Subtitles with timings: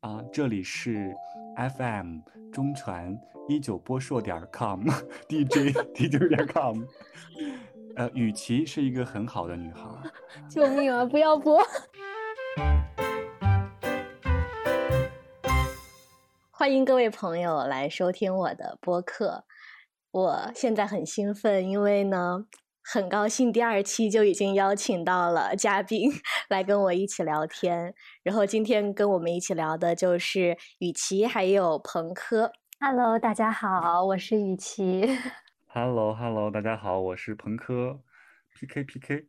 [0.00, 1.12] 啊，这里是
[1.76, 2.18] FM
[2.52, 6.84] 中传一九播硕点 com，DJ DJ 点 com。
[7.96, 9.82] 呃，雨琦是一个很好的女孩。
[10.48, 11.04] 救命啊！
[11.04, 11.60] 不要播。
[16.52, 19.44] 欢迎各位朋友来收听我的播客。
[20.12, 22.44] 我现在很兴奋，因为呢，
[22.90, 26.10] 很高兴第二期就已经邀请到了嘉宾
[26.48, 27.94] 来跟我一起聊天。
[28.22, 32.50] 然后今天跟我们一起聊的就是雨琦还有彭科。
[32.80, 35.06] Hello，大家好，我是雨琦。
[35.66, 38.00] Hello Hello，大家好，我是彭科
[38.58, 39.26] ，PK PK。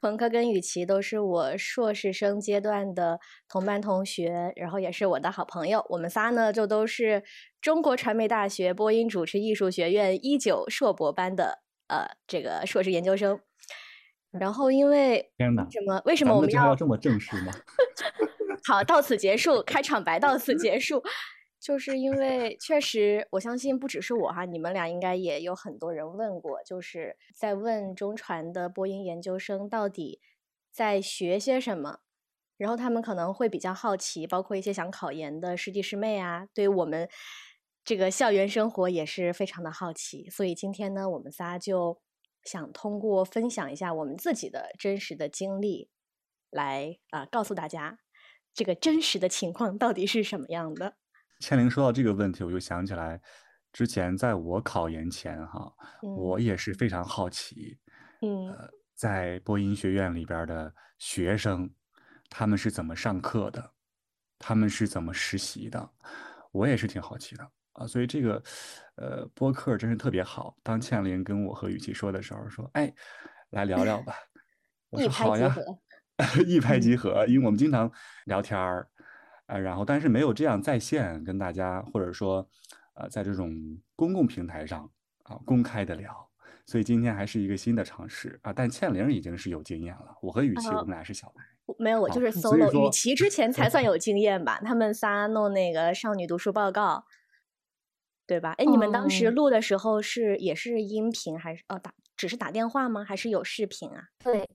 [0.00, 3.18] 彭科跟雨琦都是我硕士生阶段的
[3.48, 5.84] 同班同学，然后也是我的好朋友。
[5.88, 7.24] 我们仨呢，就都是
[7.60, 13.38] 中国传媒大学播音主持艺术学院一九硕博班的呃这个硕士研究生。
[14.30, 16.00] 然后因为天哪，什么？
[16.04, 17.52] 为什么我们要要这么正式吗？
[18.64, 21.02] 好，到此结束，开场白到此结束。
[21.58, 30.20] 就是因为确实，我相信不只是我哈，你们俩应该也有很多人问过，就是在问中传的播音研究生到底
[30.70, 31.98] 在学些什么，
[32.56, 37.08] 然后他们可能会比较好奇，包括一些想考研的师弟师妹啊，对我们
[37.90, 40.30] 这个校园生活也是非常的好奇。
[40.30, 42.00] 所以今天呢，我们仨就
[42.44, 45.90] 想通过分享一下我们自己的真实的经历，
[46.50, 47.98] 来啊、告诉大家
[48.54, 50.98] 这个真实的情况到底是什么样的。
[51.40, 53.20] 千灵说到这个问题，我就想起来，
[53.72, 55.74] 之前在我考研前哈，
[56.16, 57.76] 我也是非常好奇，
[58.22, 61.74] 嗯呃，在播音学院里边的学生，
[62.28, 63.72] 他们是怎么上课的，
[64.38, 65.90] 他们是怎么实习的，
[66.52, 67.86] 我也是挺好奇的啊。
[67.86, 68.42] 所以这个，
[68.96, 70.56] 呃，播客真是特别好。
[70.62, 72.92] 当倩玲跟我和雨琦说的时候，说，哎，
[73.50, 74.14] 来聊聊吧。
[74.90, 75.78] 我一说好呀，拍即合。
[76.46, 77.90] 一拍即嗯合，因为我们经常
[78.26, 78.88] 聊天儿，
[79.46, 82.46] 呃，然后但是没有这样在线跟大家，或者说，
[82.94, 83.54] 呃，在这种
[83.96, 84.90] 公共平台上
[85.22, 86.14] 啊公开的聊，
[86.66, 88.52] 所以今天还是一个新的尝试啊。
[88.52, 92.70] 但倩玲已经是有经验了，我和雨琦我们俩是小白，我没有，我就是 solo。
[92.86, 97.06] 雨琦之前才算 有经验吧，他们仨弄那个少女读书报告，
[98.30, 98.54] 对吧？
[98.58, 103.02] 哎，你们当时哦录的时候是也是音频还是哦打只是打电话吗？
[103.02, 104.04] 还是有视频啊？
[104.22, 104.48] 对，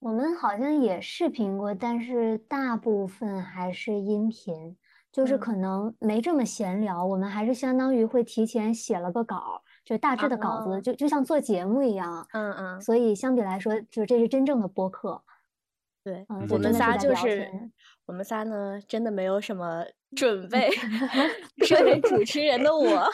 [0.00, 4.76] 我们好像也视频过，但是大部分还是音频，
[5.10, 12.28] 就是嗯可能没这么闲聊，我们还是相当于会提前写了个稿，就大致的稿哦子，就就像做节目一样。
[12.32, 15.22] 嗯嗯，所以相比来说，就这是真正的播客。
[16.04, 17.50] 对，我们仨就是。
[18.06, 19.82] 我们仨呢，真的没有什么
[20.14, 20.70] 准备。
[21.66, 23.08] 身为主持人的我，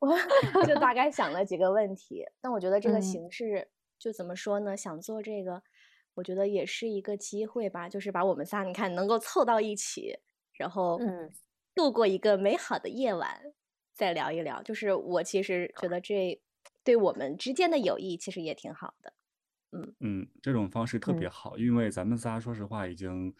[0.54, 2.24] 我就大概想了几个问题。
[2.40, 3.68] 但我觉得这个嗯形式，
[3.98, 4.76] 就怎么说呢？
[4.76, 5.62] 想做这个，
[6.14, 10.18] 我觉得也是一个机会吧，就是把我们仨，你看能够凑到一起，
[10.54, 11.30] 然后嗯
[11.74, 13.40] 度过一个美好的夜晚，
[13.94, 14.62] 再聊一聊。
[14.62, 16.40] 就是我其实觉得这
[16.82, 19.12] 对我们之间的友谊其实也挺好的。
[19.72, 23.32] 嗯嗯，这种方式特别嗯好，因为咱们仨说实话已经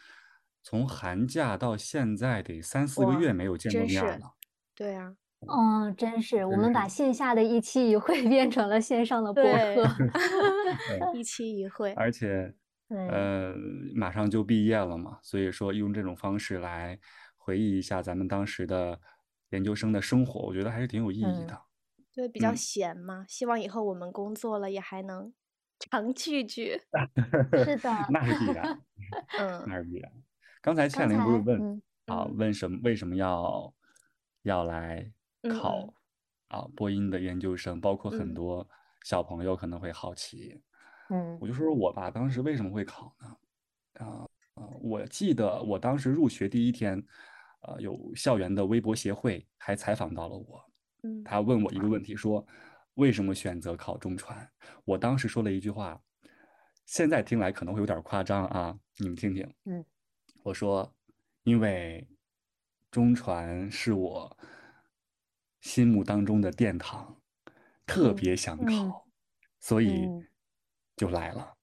[0.62, 4.32] 从寒假到现在得三四个月没有见过真面儿了。
[4.74, 5.14] 对啊，
[5.48, 9.84] 嗯，真是，我真们把线下的一期一会 变成了线上的播对客。
[11.14, 11.92] 一期一会。
[11.94, 12.54] 而且，
[12.88, 13.54] 对呃，
[13.94, 16.98] 马上就毕业了嘛，所以说用这种方式来
[17.36, 19.00] 回忆一下咱们当时的
[19.50, 21.60] 研究生的生活，我觉得还是挺有意义嗯的。
[22.12, 25.32] 对，比较嗯闲嘛，希望以后我们工作了也还能
[25.78, 26.80] 常聚聚。
[27.64, 28.80] 是的，那是必然，
[29.38, 30.12] 嗯那是必然。
[30.60, 33.74] 刚才倩玲不是问嗯啊，嗯问什么为什么要
[34.42, 35.10] 要来
[35.42, 35.94] 嗯考
[36.48, 38.68] 啊播音的研究生，包括很嗯多
[39.04, 40.60] 小朋友可能会好奇。
[41.08, 43.36] 嗯我就说说我吧，当时为什么会考呢？
[44.04, 47.02] 啊、呃，我记得我当时入学第一天，
[47.62, 50.64] 呃，有校园的微博协会还采访到了我，
[51.02, 52.46] 嗯他问我一个问题，说
[52.94, 54.48] 为什么选择考中传？
[54.84, 56.00] 我当时说了一句话，
[56.86, 59.52] 现在听来可能会有点夸张啊，你们听听。
[59.64, 59.84] 嗯，
[60.42, 60.94] 我说，
[61.42, 62.08] 因为
[62.90, 64.36] 中传是我
[65.60, 67.20] 心目当中的殿堂，
[67.86, 69.06] 特嗯别想嗯考，
[69.60, 70.26] 所以嗯
[70.96, 71.54] 就来了。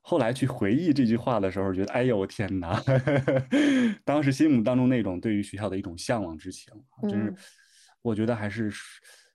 [0.00, 2.80] 后来去回忆这句话的时候，觉得哎呦我天哪，
[4.04, 6.72] 当时心目当中那种对于学校的一种向往之情，
[7.10, 7.36] 真是嗯
[8.02, 8.72] 我觉得还是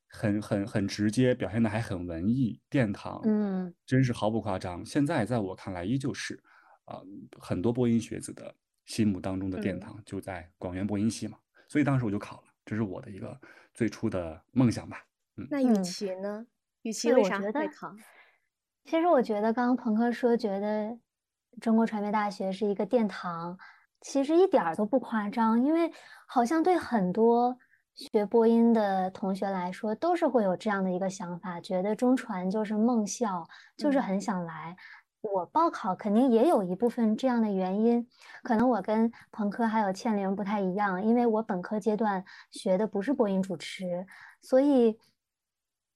[0.08, 4.86] 很很很直接，表现的还很文艺，殿堂，嗯真是毫不夸张。
[4.86, 6.42] 现在在我看来，依旧是
[6.86, 7.02] 啊、
[7.40, 8.56] 很多播音学子的
[8.86, 11.38] 心目当中的殿嗯堂就在广元播音系嘛，
[11.68, 13.40] 所以当时我就考了，这是我的一个
[13.74, 15.06] 最初的梦想吧。
[15.38, 16.46] 嗯那雨嗯琦呢？
[16.82, 17.96] 雨琦对为啥我觉得会考？
[18.84, 20.98] 其实我觉得刚刚鹏哥说，觉得
[21.62, 23.58] 中国传媒大学是一个殿堂，
[24.02, 25.92] 其实一点儿都不夸张，因为
[26.28, 27.56] 好像对很多
[27.94, 33.48] 学播音的同学来说，都是会有这样的一个想法，觉得中传就是梦校，
[33.78, 34.76] 就是很想来。
[35.22, 38.08] 我报考肯定也有一部分这样的原因，
[38.44, 44.06] 可能我跟彭科还有倩玲不太一样，因为我本科阶段学的不是播音主持，
[44.42, 44.98] 所以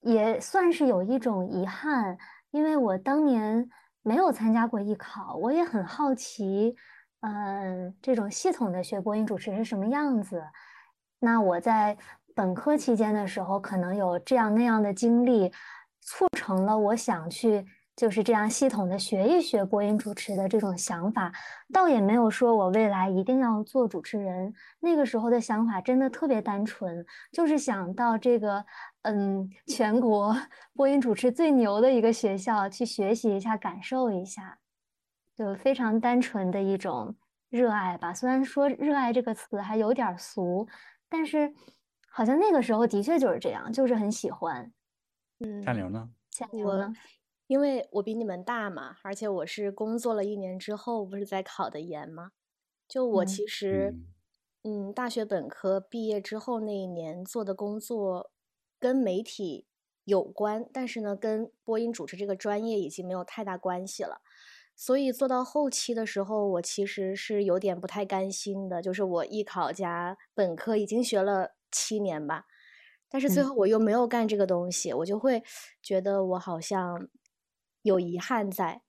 [0.01, 2.18] 也算是有一种遗憾，
[2.51, 3.68] 因为我当年
[4.04, 6.75] 没有参加过艺考，我也很好奇。
[7.22, 10.44] 嗯，这种系统的学播音主持是什么样子？
[11.18, 11.98] 那我在
[12.36, 15.51] 本科期间的时候，可能有这样那样的经历，
[16.01, 17.66] 促成了我想去
[17.96, 21.32] 就是这样系统的学一学播音主持的这种想法。
[21.74, 24.54] 倒也没有说我未来一定要做主持人。
[24.80, 28.66] 那个时候的想法真的特别单纯，就是想到这个
[29.04, 30.36] 嗯全国
[30.76, 34.60] 播音主持最牛的一个学校去学习一下，感受一下。
[35.36, 37.14] 就非常单纯的一种
[37.50, 40.66] 热爱吧，虽然说“热爱”这个词还有点俗，
[41.10, 41.54] 但是
[42.10, 44.72] 好像那个时候的确就是这样，就是很喜欢。
[45.40, 46.10] 嗯，夏玲呢？
[46.32, 46.94] 夏玲呢？
[47.48, 52.32] 因为我比你们大嘛，而且我是工作了一年之后，不是在考的研吗？
[52.88, 53.96] 就我其实，
[54.64, 58.32] 嗯，大学本科毕业之后那一年做的工作
[58.80, 59.68] 跟媒体
[60.06, 64.22] 有关，但是呢，跟播音主持这个专业已经没有太大关系了。
[64.76, 72.46] 所以做到后期的时候，我其实是有点不太甘心的，就是我艺考加本科已经学了七年吧，
[73.10, 75.42] 但是最后我又没有干这个东西，我就会
[75.82, 77.08] 觉得我好像
[77.86, 78.82] 有遗憾在。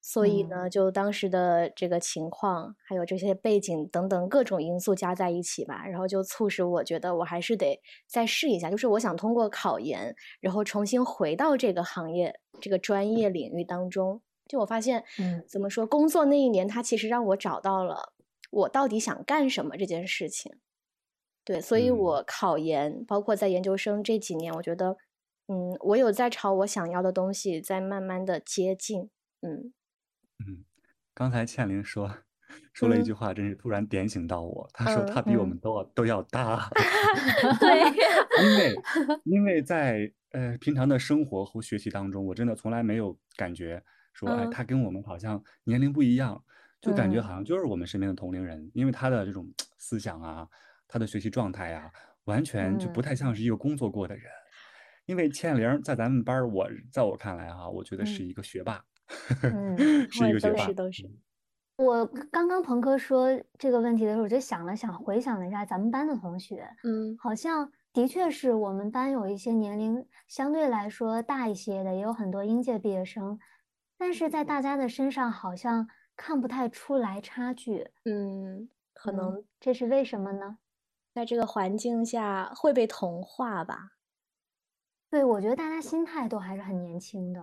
[0.00, 14.22] 所以呢，就当时的这个情况，还有这些背景等等各种因素加在一起吧，然后就促使我觉得我还是得再试一下，就是我想通过考研，然后重新回到这个行业、这个专业领域当中。
[14.46, 15.84] 就我发现，嗯，怎么说？
[15.84, 18.12] 工作那一年，他其实让我找到了
[18.52, 20.52] 我到底想干什么这件事情。
[21.44, 24.96] 对，所以我考研，包括在研究生这几年，我觉得，
[25.48, 29.10] 嗯，我有在朝我想要的东西在慢慢的接近。
[29.42, 29.72] 嗯
[30.40, 30.64] 嗯，
[31.14, 32.10] 刚才倩玲说
[32.72, 34.68] 说了一句话，真是突然点醒到我。
[34.72, 36.68] 她说她比我们都都要大。
[37.60, 37.80] 对，
[38.42, 38.74] 因为
[39.24, 43.82] 因为在呃平常的生活和学习当中，我真的从来没有感觉。
[44.12, 46.42] 说哎，她跟我们好像年龄不一样，
[46.80, 49.46] 就感觉好像就是我们身边的同龄人，因为他的这种
[49.78, 50.48] 思想啊，
[50.88, 51.92] 他的学习状态啊，
[52.24, 54.24] 完全就不太像是一个工作过的人。
[55.06, 58.84] 因为倩玲在咱们班，我在我看来哈，我觉得是一个学霸，
[60.10, 60.58] 是一个学霸。
[60.58, 61.10] 都是都是。
[61.78, 73.38] 我刚刚鹏哥说这个问题的时候，我就想了想，回想了一下咱们班的同学，嗯，好像的确是我们班有一些年龄相对来说大一些的，也有很多应届毕业生。
[73.98, 75.86] 但是在大家的身上好像
[76.16, 80.58] 看不太出来差距，嗯，可能这是为什么呢？
[81.14, 83.92] 在这个环境下会被同化吧？
[85.16, 87.42] 对，我觉得大家心态都还是很年轻的。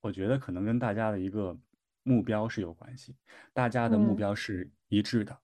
[0.00, 1.54] 我觉得可能跟大家的一个
[2.02, 3.14] 目标是有关系，
[3.52, 5.38] 大家的目标是一致的，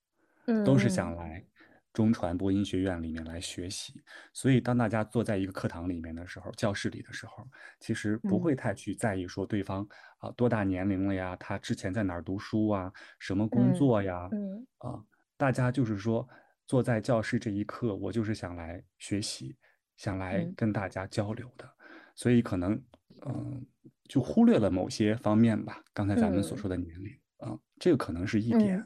[0.46, 1.44] 嗯，都是想来。
[1.92, 4.02] 中传播音学院里面来学习，
[4.32, 7.46] 所以当大家坐在一个课堂里面的时候，教室里的时候，
[7.78, 9.86] 其实不会太去在意说对方
[10.19, 15.04] 啊多大年龄了呀，他之前在哪儿读书啊，什么工作呀，嗯啊，
[15.36, 16.26] 大家就是说
[16.66, 19.56] 坐在教室这一刻，我就是想来学习，
[19.98, 21.69] 想来跟大家交流的，
[22.14, 22.82] 所以可能
[23.26, 23.67] 嗯
[24.05, 25.84] 就忽略了某些方面吧。
[25.93, 28.81] 刚才咱们所说的年龄啊，这个可能是一点。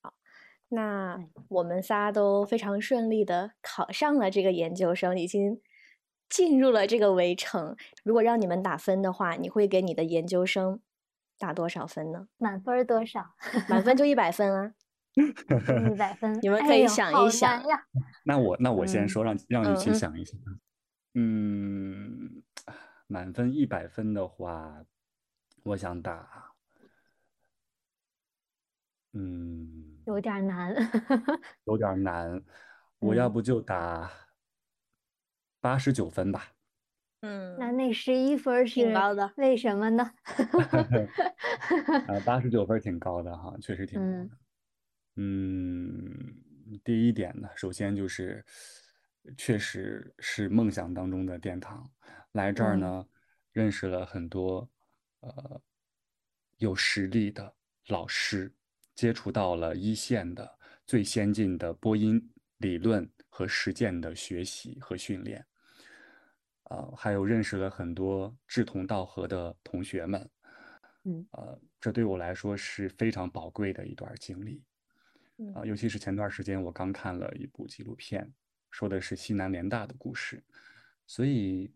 [0.00, 0.14] 好
[0.68, 5.60] 那我们仨都非常顺利的考上了这个研究生，已经
[6.28, 7.76] 进入了这个围城。
[8.02, 10.80] 如果让你们打分的话，你会给你的研究生
[11.38, 12.28] 打多少分呢？
[12.38, 13.34] 满分多少？
[13.68, 14.72] 满分就一百分啊！
[15.16, 17.62] 一百 分，你们可以想一想。
[18.24, 20.38] 那我那我先说，让让雨晴想一想。
[21.14, 22.42] 嗯，
[23.06, 24.84] 满分一百分的话，
[25.62, 26.52] 我想打，
[29.12, 29.94] 嗯。
[30.06, 30.72] 有点难，
[31.64, 32.40] 有点难，
[33.00, 34.08] 我要不就打
[35.60, 36.52] 八十九分吧。
[37.22, 40.12] 嗯，那那十一分是高的，为什么呢？
[42.06, 44.12] 啊，八十九分挺高的哈，确实挺高的。
[44.12, 44.30] 嗯，
[46.84, 48.44] 第一点呢，首先就是
[49.36, 51.90] 确实是梦想当中的殿堂，
[52.32, 53.06] 来这儿呢，
[53.52, 54.70] 认识了很多
[55.20, 55.62] 呃
[56.58, 57.54] 有实力的
[57.88, 58.52] 老师。
[58.94, 65.46] 接触到了一线的最先进的播音理论和实践的学习和训练，
[66.62, 70.30] 啊，还有认识了很多志同道合的同学们，
[71.04, 74.64] 嗯呃，这对我来说是非常宝贵的一段经历。
[75.38, 78.30] 嗯啊，尤其是前段时间我刚看了一部纪录片，
[78.70, 80.42] 说的是西南联大的故事，
[81.06, 81.72] 所以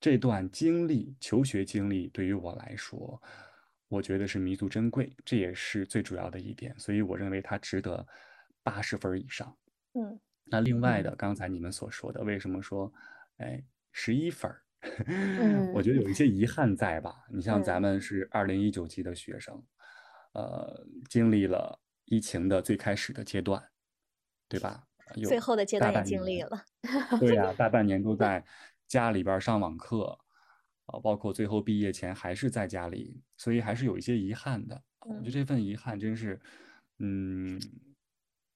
[0.00, 3.20] 这段经历，求学经历对于我来说，
[3.88, 8.06] 我觉得是弥足珍贵，这也是最主要的一点，所以我认为它值得
[8.62, 9.56] 八十分以上。
[9.94, 12.92] 嗯那另外的，刚才你们所说的，为什么说，
[13.38, 14.60] 哎，十一分儿？
[15.72, 17.24] 我觉得有一些遗憾在吧？
[17.32, 19.64] 你像咱们是二零一九级的学生，
[20.34, 23.62] 呃，经历了疫情的最开始的阶段，
[24.48, 24.86] 对吧？
[25.16, 26.64] 有最后的阶段也经历了。
[27.20, 28.44] 对呀、 大半年都在
[28.88, 30.18] 家里边上网课，
[30.86, 34.82] 啊，包括最后毕业前还是在家里，所以还是有一些遗憾的。
[35.00, 36.40] 我觉得这份遗憾真是，
[36.98, 37.60] 嗯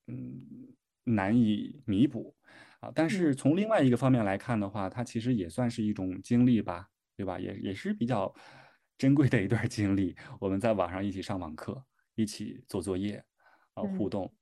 [0.07, 0.75] 嗯，
[1.05, 2.35] 难以弥补
[2.81, 2.91] 啊。
[2.95, 7.39] 但是从另外一个方面来看的话，它其实也算是一种经历吧，对吧？
[7.39, 8.35] 也也是比较
[8.97, 10.17] 珍贵的一段经历。
[10.41, 13.23] 我们在网上一起上网课，一起做作业，
[13.81, 14.35] 啊，互嗯动，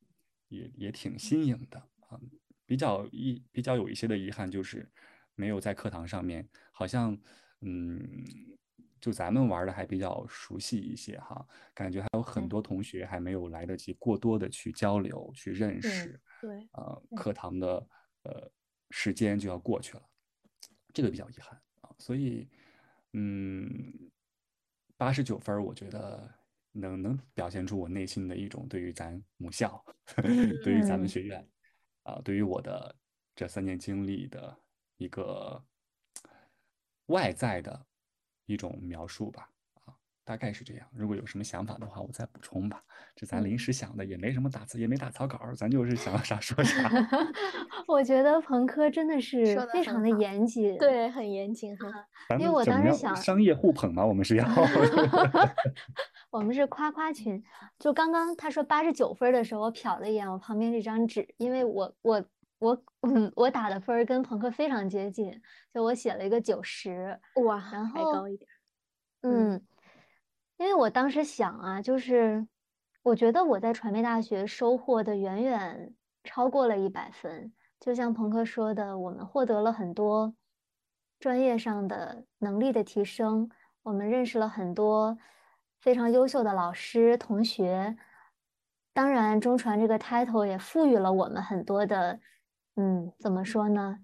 [0.49, 1.79] 也也挺新颖的
[2.09, 2.21] 啊。
[2.65, 4.91] 比较一比较有一些的遗憾就是
[5.35, 7.17] 没有在课堂上面，好像
[7.61, 8.03] 嗯，
[9.01, 17.89] 就咱们玩的还比较熟悉一些哈，感觉还有很多同学还没有来得及过多的去交流、去认识，对，呃，课堂的
[18.23, 18.51] 呃
[18.91, 20.03] 时间就要过去了，
[20.93, 22.49] 这个比较遗憾啊，所以
[23.13, 24.11] 嗯，
[24.97, 26.29] 八十九分，我觉得
[26.79, 29.83] 能能表现出我内心的一种对于咱母校，
[30.63, 31.09] 对于咱们嗯。
[31.09, 31.49] 学院
[32.03, 32.95] 啊，对于我的
[33.35, 34.57] 这三年经历的
[34.97, 35.65] 一个
[37.07, 37.87] 外在的
[38.47, 39.56] 一种描述吧，啊，
[40.27, 40.87] 大概是这样。
[40.93, 42.83] 如果有什么想法的话，我再补充吧。
[43.15, 46.91] 这咱临嗯时想的，也没什么打字，也没打草稿，咱就是想到啥说啥。
[47.87, 50.77] 我觉得彭科真的是非常的严谨。
[50.79, 51.87] 对，很严谨哈。
[52.41, 54.45] 因为我当时想商业互捧嘛，我们是要。
[56.31, 57.41] 我们是夸夸群，
[57.79, 62.25] 就刚刚他说八十九分的时候，我瞟了一眼我旁边这张纸，因为我我
[62.59, 65.41] 我嗯我打的分跟朋克非常接近，
[65.73, 68.51] 就我写了一个九十，哇，然后还高一点。
[69.23, 69.63] 嗯嗯，
[70.59, 72.47] 因为我当时想啊，就是
[73.03, 75.95] 我觉得我在传媒大学收获的远远
[76.25, 80.35] 超过了一百分，就像朋克说的，我们获得了很多
[81.21, 83.51] 专业上的能力的提升，
[83.83, 85.17] 我们认识了很多
[85.81, 87.97] 非常优秀的老师、同学。
[88.95, 92.19] 当然，中传这个 title 也赋予了我们很多的，
[92.77, 93.99] 嗯，怎么说呢？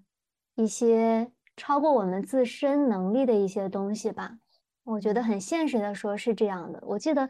[0.53, 4.37] 一些超过我们自身能力的一些东西吧。
[4.83, 6.79] 我觉得很现实的说，是这样的。
[6.85, 7.29] 我记得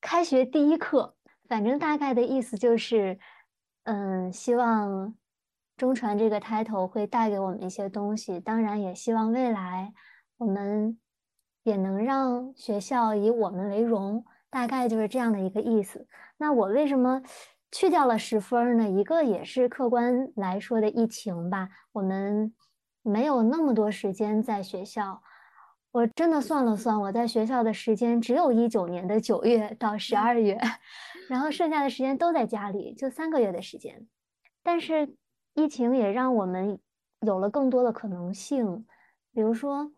[0.00, 1.16] 开学第一课，
[1.48, 3.18] 反正大概的意思就是，
[3.84, 5.14] 嗯，希望
[5.76, 9.92] 中传这个 title 会带给我们一些东西，当然也希望未来
[10.36, 10.98] 我们
[11.62, 16.06] 也能让学校以我们为荣，大概就是这样的一个意思。
[16.36, 17.22] 那我为什么
[17.72, 18.88] 去掉了十分呢？
[18.88, 22.54] 一个也是客观来说的疫情吧，我们
[23.00, 25.22] 没有那么多时间在学校。
[25.94, 30.58] 我真的算了算，我在学校的时间只有一九年的九月到十二月，
[31.30, 34.04] 然后剩下的时间都在家里，就三个月的时间。
[34.64, 35.14] 但是
[35.54, 36.80] 疫情也让我们
[37.20, 38.84] 有了更多的可能性，
[39.32, 39.92] 比如说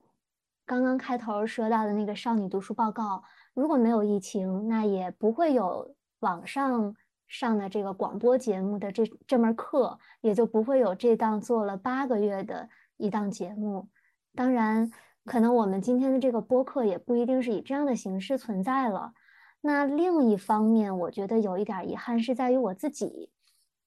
[0.67, 3.25] 刚刚开头说到的那个少女读书报告，
[3.55, 6.95] 如果没有疫情，那也不会有网上
[7.26, 13.88] 上的这个广播节目的这这门课，也就不会有这档做了八个月的一档节目。
[14.35, 14.93] 当然，
[15.26, 19.12] 可能我们今天的这个播客也不一定是以这样的形式存在了。
[19.61, 23.30] 那另一方面，我觉得有一点遗憾是在于我自己，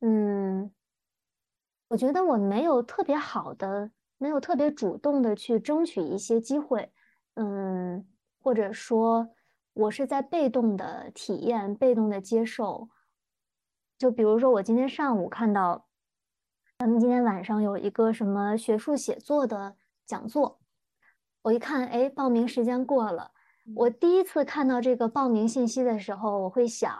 [0.01, 0.69] 嗯，
[1.87, 6.91] 我觉得我没有特别好的，没有特别主动的去争取一些机会，
[7.35, 8.05] 嗯，
[8.41, 9.29] 或者说，
[9.71, 12.89] 我是在被动的体验、被动的接受。
[13.97, 15.87] 就比如说，我今天上午看到，
[16.79, 20.58] 咱们今天晚上有一个什么学术写作的讲座，
[21.49, 23.31] 我一看，哎，报名时间过了。
[23.75, 26.95] 我第一次看到这个报名信息的时候，我会想，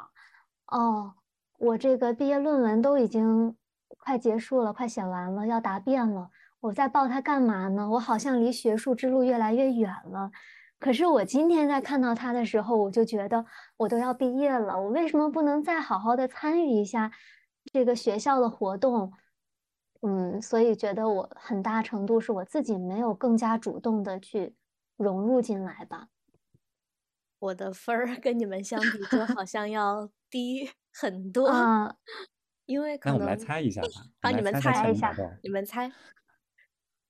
[0.66, 1.14] 哦，
[1.60, 3.56] 我这个毕业论文都已经
[4.00, 7.88] 快结束了，快写完了，要答辩了，我在报它干嘛呢？
[7.92, 10.32] 我好像离学术之路越来越远了。
[10.80, 13.46] 可是我今天在看到它的时候，我就觉得
[13.78, 17.12] 我都要毕业了，我为什么不能再好好的参与一下
[17.72, 19.14] 这个学校的活动？
[20.02, 24.56] 嗯，所以觉得我很大程度是我自己没有更加主动的去
[24.96, 26.08] 融入进来吧。
[27.40, 31.96] 我的分儿跟你们相比，就好像要低很多，啊，
[32.66, 33.88] 因为可能那我们来猜一下吧，
[34.22, 35.16] 好，你们猜一下。
[35.42, 35.94] 你们猜，低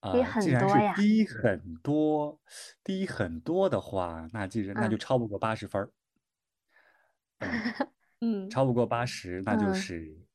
[0.02, 0.94] 啊，既然是很多呀。
[0.96, 2.40] 低很多，
[2.84, 5.92] 低很多的话，那既然那就嗯超不过八十分儿。
[7.40, 7.50] 嗯，
[8.22, 10.28] 嗯，超不过八十，那就嗯是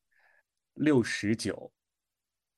[0.75, 1.71] 六十九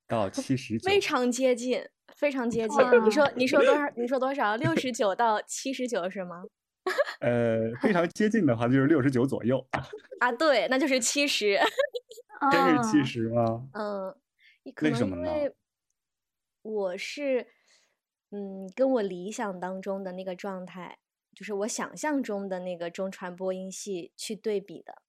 [0.07, 0.89] 到七十九。
[0.89, 1.85] 非常接近，
[2.15, 2.79] 非常接近。
[3.05, 3.93] 你说你说多少？
[3.97, 4.57] 你说多少？
[4.57, 6.45] 六十九到七十九是吗？
[7.21, 9.67] 呃，非常接近的话就是六十九左右，
[10.21, 11.59] 啊，对，那就是七十。
[12.53, 13.69] 真是七哦，十吗？
[13.73, 14.15] 嗯，
[14.83, 15.27] 为什么呢？
[15.27, 15.55] 因为
[16.63, 17.47] 我是，
[18.31, 20.99] 嗯，跟我理想当中的那个状态，
[21.35, 25.03] 就是我想象中的那个中传播音系去对比的，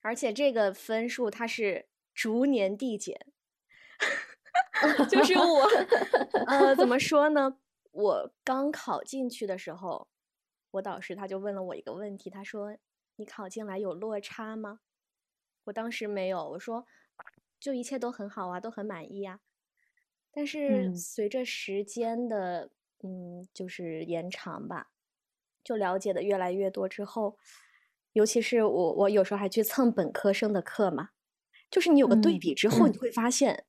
[0.00, 3.26] 而且这个分数它是逐年递减，
[5.08, 5.68] 就是 我，
[6.48, 7.56] 呃，怎么说呢？
[7.92, 10.08] 我刚考进去的时候，
[10.72, 12.76] 我导师他就问了我一个问题，他说
[13.16, 14.80] ：“你考进来有落差吗？”
[15.64, 16.86] 我当时没有，我说
[17.60, 19.40] 就一切都很好啊，都很满意啊。
[20.32, 22.70] 但是嗯随着时间的
[23.02, 24.90] 嗯，就是延长吧，
[25.62, 27.36] 就了解的越来越多之后，
[28.14, 31.10] 尤其是我我有时候还去蹭本科生的课嘛，
[31.70, 33.66] 就是你有个对嗯比之后，你会发现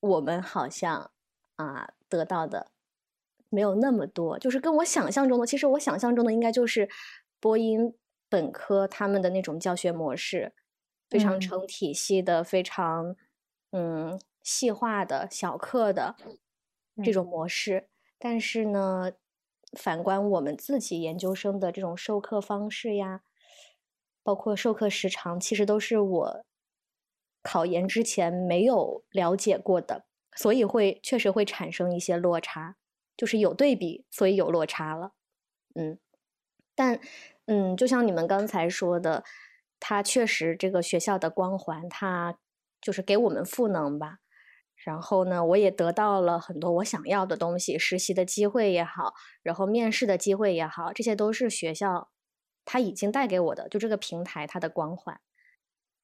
[0.00, 1.10] 我们好像
[1.56, 2.70] 啊得到的
[3.48, 6.88] 没有那么多，就是跟我想象中的，其实我想象中的应该就是
[7.40, 7.94] 播音
[8.28, 10.54] 本科他们的那种教学模式，
[11.08, 11.40] 非常嗯。
[11.40, 13.16] 成体系的，非常
[13.72, 16.16] 嗯细化的小课的
[17.02, 17.12] 这嗯。
[17.12, 17.88] 种模式。
[18.18, 19.12] 但是呢，
[19.78, 23.22] 反观我们自己研究生的这种授课方式呀，
[24.22, 26.44] 包括授课时长，其实都是我
[27.48, 30.04] 考研之前没有了解过的，
[30.36, 32.76] 所以会确实会产生一些落差，
[33.16, 35.12] 就是有对比，所以有落差了。
[35.74, 35.98] 嗯，
[36.74, 37.00] 但
[37.46, 39.24] 嗯，就像你们刚才说的，
[39.80, 42.38] 它确实这个学校的光环，它
[42.82, 44.18] 就是给我们赋能吧。
[44.76, 52.10] 然后呢，我也得到了很多我想要的东西，实习的机会也好，然后面试的机会也好，这些都是学校
[52.66, 55.18] 它已经带给我的，就这个平台它的光环。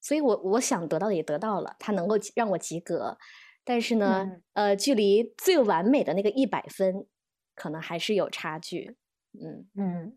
[0.04, 3.16] 所以我我想得到的也得到了，它能够让我及格，
[3.64, 7.06] 但是呢，嗯呃，距离最完美的那个一百分，
[7.54, 8.98] 可能还是有差距。
[9.32, 10.16] 嗯嗯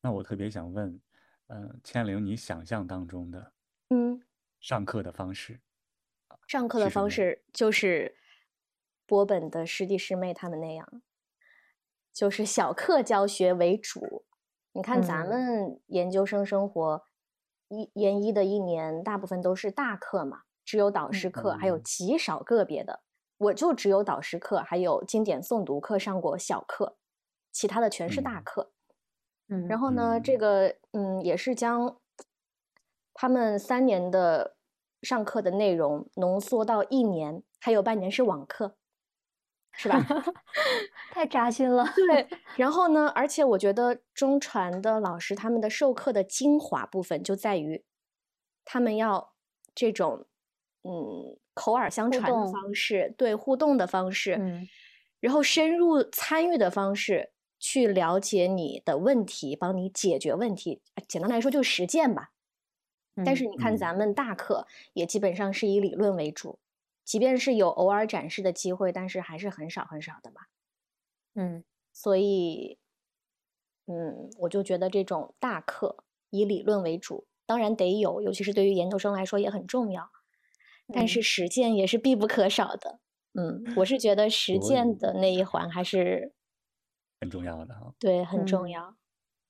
[0.00, 0.98] 那我特别想问，
[1.48, 3.52] 呃，千灵，你想象当中的
[3.90, 4.22] 嗯，
[4.58, 5.60] 上课的方式
[6.48, 6.88] 上课的？
[6.88, 8.16] 方式就是
[9.04, 11.02] 波本的师弟师妹他们那样，
[12.10, 14.24] 就是小课教学为主。
[14.72, 17.04] 你看咱嗯们研究生生活，
[17.70, 21.86] 一研一的一年，大部分都是大课嘛，只有导师课，还有嗯。
[21.86, 23.00] 极少个别的，
[23.38, 26.96] 我就只有导师课，还有经典诵读课上过小课，
[27.52, 28.42] 其他的全是大嗯。
[28.42, 28.72] 课。
[29.48, 30.38] 嗯然后呢，这嗯。
[30.38, 31.98] 个嗯也是将
[33.14, 34.56] 他们三年的
[35.02, 38.76] 上课的内容浓缩到一年，还有半年是网课，
[39.76, 40.04] 是吧？
[41.12, 41.84] 太扎心了。
[41.94, 47.84] 对，然后呢，而且我觉得中传的老师他们的授课的精华部分就在于，
[48.64, 49.34] 他们要
[49.74, 50.26] 这种
[50.82, 54.68] 嗯口耳相传的方式，对互动的方式，嗯
[55.20, 60.82] 然后深入参与的方式去了解你的问题，帮你解决问题。
[60.94, 62.32] 呃简单来说就是实践吧。
[63.24, 66.58] 但嗯是你看嗯咱们大课也基本上是以理论为主，
[67.06, 70.48] 即便是有偶尔展示的机会，但是还是很少很少的吧。
[71.36, 72.78] 嗯所以，
[73.86, 80.10] 嗯，我就觉得这种大课以理论为主，当然得有，尤其是对于研究生来说也很重要。
[80.92, 83.00] 但是嗯实践也是必不可少的。
[83.34, 86.32] 嗯，我是觉得实践的那一环还是
[87.20, 87.94] 很重要的哈。
[87.98, 88.96] 对很重要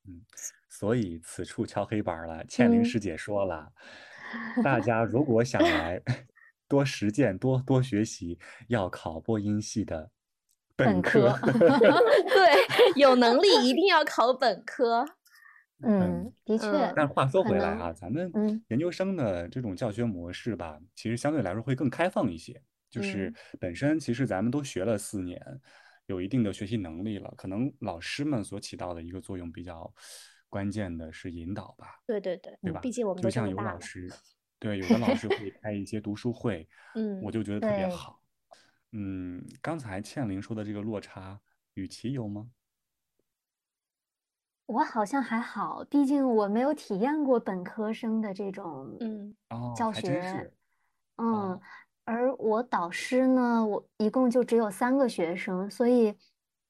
[0.07, 0.27] 嗯要。
[0.69, 3.73] 所以此处敲黑板了，倩玲嗯师姐说了，
[4.63, 6.01] 大家如果想来
[6.69, 10.11] 多实践、多多学习，要考播音系的
[10.75, 11.53] 本本科科。
[11.59, 15.05] 对，有能力一定要考本科。
[15.83, 22.63] 嗯，的确嗯，但话说回来啊，咱们嗯研究生的这种教学模式吧，其实相对来说会更开放一些。
[22.89, 25.39] 就是嗯本身其实咱们都学了四年，
[26.07, 29.93] 有一定的学习能力了，可能老师们所起到的一个作用比较
[30.49, 32.81] 关键的是引导吧，对对对，对吧？
[32.81, 33.57] 毕竟我们都这就像有。
[33.57, 34.11] 老师，
[34.59, 38.21] 对，有的老师会开一些读书会， 嗯我就觉得特别好。
[38.93, 41.39] 嗯，刚才倩玲说的这个落差，
[41.75, 42.49] 雨琦有吗？
[44.67, 50.23] 我好像还好，毕竟我没有体验过本科生的这种嗯哦，教学。
[50.23, 50.53] 是。
[51.17, 51.61] 嗯哦，
[52.05, 56.17] 而我导师呢，我一共就只有三个学生，所以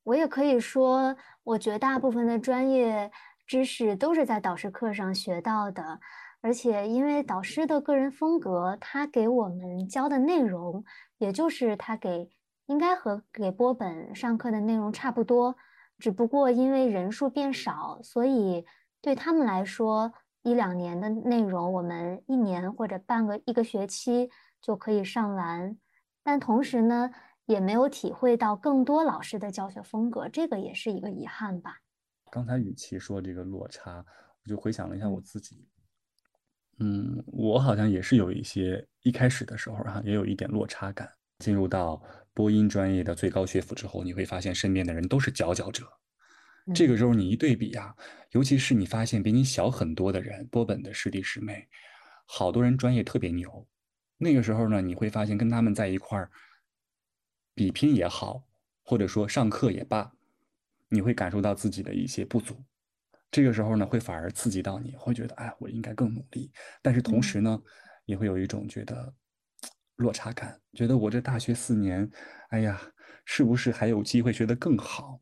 [0.02, 3.10] 我也可以说，我绝大部分的专业
[3.46, 6.00] 知识都是在导师课上学到的。
[6.46, 10.84] 而且因为导师的个人风格，他给我们教的内容，
[11.18, 12.30] 也就是他给
[12.66, 15.56] 应该和给波本上课的内容差不多，
[15.98, 18.64] 只不过因为人数变少，所以
[19.00, 20.12] 对他们来说，
[20.44, 24.30] 一两年的内容我们一年或者半个一个学期
[24.60, 25.76] 就可以上完。
[26.22, 27.10] 但同时呢，
[27.46, 31.80] 也没有体会到更多老师的教学风格，这个也是一个遗憾吧。
[32.30, 34.04] 刚才与其说这个落差，
[34.44, 35.66] 我就回想了一下我自己。
[36.78, 41.10] 嗯，我好像也是有一些一开始的时候哈，也有一点落差感。
[41.38, 45.86] 进入到播音专业的最高学府之后，你会发现身边的人都是佼佼者。
[46.74, 47.94] 这个时候你一对比呀，
[48.32, 51.68] 尤其是你发现比你小很多的人，波本的师弟师妹，
[52.24, 53.66] 好多人专业特别牛。
[54.18, 56.30] 那个时候呢，你会发现跟他们在一块儿
[57.54, 58.44] 比拼也好，
[58.82, 60.12] 或者说上课也罢，
[60.88, 62.64] 你会感受到自己的一些不足。
[63.36, 66.50] 这个时候呢，会反而刺激到你，会觉得哎，我应该更努力。
[66.80, 67.62] 但是同时呢，
[68.06, 69.12] 也会有一种觉得
[69.96, 72.10] 落差感，觉得我这大学四年，
[72.48, 72.80] 哎呀，
[73.26, 75.20] 是不是还有机会学得更好？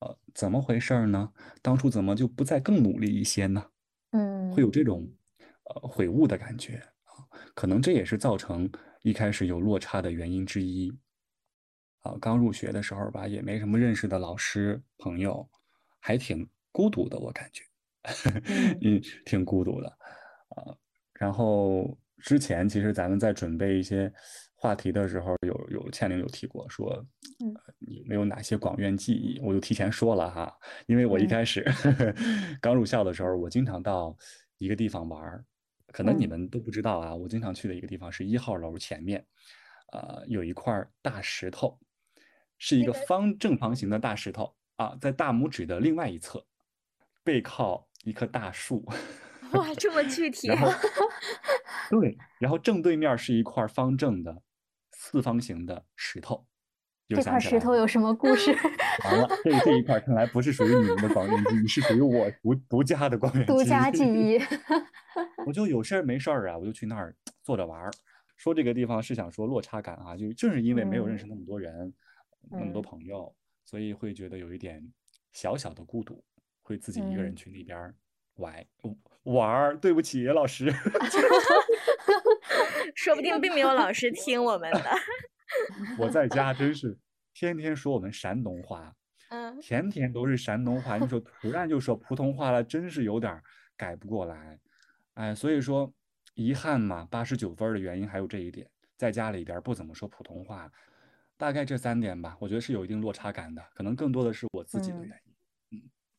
[0.00, 1.32] 呃，怎么回事呢？
[1.62, 3.64] 当初怎么就不再更努力一些呢？
[4.10, 5.10] 嗯，会有这种
[5.64, 6.74] 呃悔悟的感觉
[7.04, 7.24] 啊，
[7.54, 10.94] 可能这也是造成一开始有落差的原因之一。
[12.00, 15.48] 啊，刚入学的时候吧，也没什么认识的老师朋友，
[15.98, 16.46] 还挺。
[16.74, 17.62] 孤独的，我感觉，
[18.82, 19.88] 嗯，挺孤独的，
[20.48, 20.74] 啊。
[21.12, 24.12] 然后之前其实咱们在准备一些
[24.56, 27.06] 话题的时候，有有倩玲有提过，说，
[27.78, 29.38] 你没有哪些广院记忆？
[29.40, 30.52] 我就提前说了哈，
[30.88, 31.64] 因为我一开始
[32.60, 34.16] 刚入校的时候，我经常到
[34.58, 35.44] 一个地方玩
[35.92, 37.14] 可能你们都不知道啊。
[37.14, 39.24] 我经常去的一个地方是一号楼前面，
[39.92, 41.78] 呃，有一块大石头，
[42.58, 46.44] 是一个方正方形的大石头啊，在大拇指的另外一侧。
[47.24, 48.84] 背靠一棵大树，
[49.54, 50.48] 哇，这么具体。
[50.48, 50.70] 然后，
[52.00, 54.42] 对，然后正对面是一块方正的
[54.92, 56.46] 四方形的石头。
[57.06, 58.50] 这块石头有什么故事？
[59.04, 64.40] 完了，这这一块看来不是属于你们的广元记忆，是属于我独独家的广元独家记忆。
[65.46, 67.90] 我就有事儿没事儿啊，我就去那儿坐着玩儿。
[68.36, 71.92] 说这个地方是想说落差感啊，就正是因为没有认识那么多人，
[72.50, 73.34] 那么多朋友，
[73.66, 74.82] 所以会觉得有一点
[75.32, 76.24] 小小的孤独。
[76.64, 77.94] 会自己一个人去那边
[78.36, 78.66] 玩
[79.22, 80.72] 玩儿，对不起老师，
[82.96, 84.90] 说不定并没有老师听我们的。
[85.98, 86.98] 我在家真是
[87.32, 88.92] 天天说我们山东话，
[89.30, 90.98] 嗯，天天都是山东话。
[90.98, 93.40] 你说突然就说普通话了，真是有点
[93.76, 94.58] 改不过来。
[95.14, 95.92] 哎，所以说
[96.34, 100.70] 遗憾嘛，八十九分的原因还有这一点，在家里边不怎么说普通话，
[101.36, 105.33] 大概这三点吧，我觉得是有一定落差感的，可能更多的是我自己的原因。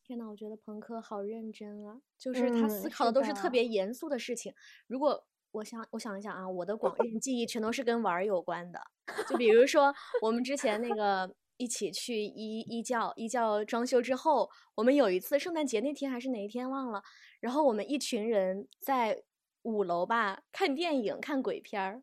[0.06, 2.00] 天呐，我觉得朋克好认真啊！
[2.16, 4.54] 就是他思考的都是特别严肃的事情。
[4.86, 8.80] 如果我想，我想一想啊，我的广院记忆全都是跟玩儿有关的。
[9.28, 9.92] 就比如说，
[10.22, 17.02] 我们之前那个一起去一一教一教装修之后，我们有一次圣诞节那天还是哪一天忘了，
[17.40, 19.24] 然后我们一群人在
[19.62, 22.02] 五楼吧看电影，看鬼片儿。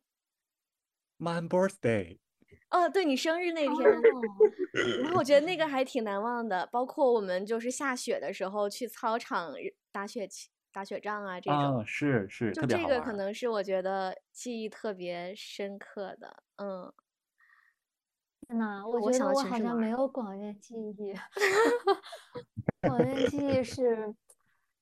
[1.20, 2.23] My birthday。
[2.74, 3.90] 哦，对你生日那天，
[5.04, 6.68] 然后我觉得那个还挺难忘的。
[6.72, 9.54] 包括我们就是下雪的时候去操场
[9.92, 16.44] 打雪球、打雪仗啊，这种是是，就这个可能是我觉得记忆特别深刻的。
[16.56, 16.92] 嗯，
[18.48, 21.14] 那我觉得我好像没有广院记忆，
[22.82, 24.16] 广院 记忆是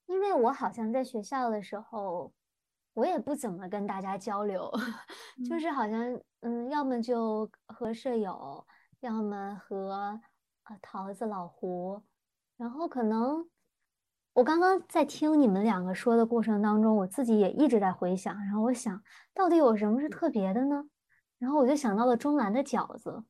[0.05, 2.31] 因为我好像在学校的时候。
[2.93, 4.69] 我也不怎么跟大家交流，
[5.47, 8.65] 就是好像嗯，要么就和舍友，
[8.99, 10.19] 要么和
[10.63, 12.01] 呃桃子、老胡，
[12.57, 13.49] 然后可能
[14.33, 19.01] 我刚刚在听你们两个说的过程当中，我自己也一直在回想，然后我想
[19.33, 20.83] 到底有什么是特别的呢？
[21.39, 23.23] 然后我就想到了中兰的饺子，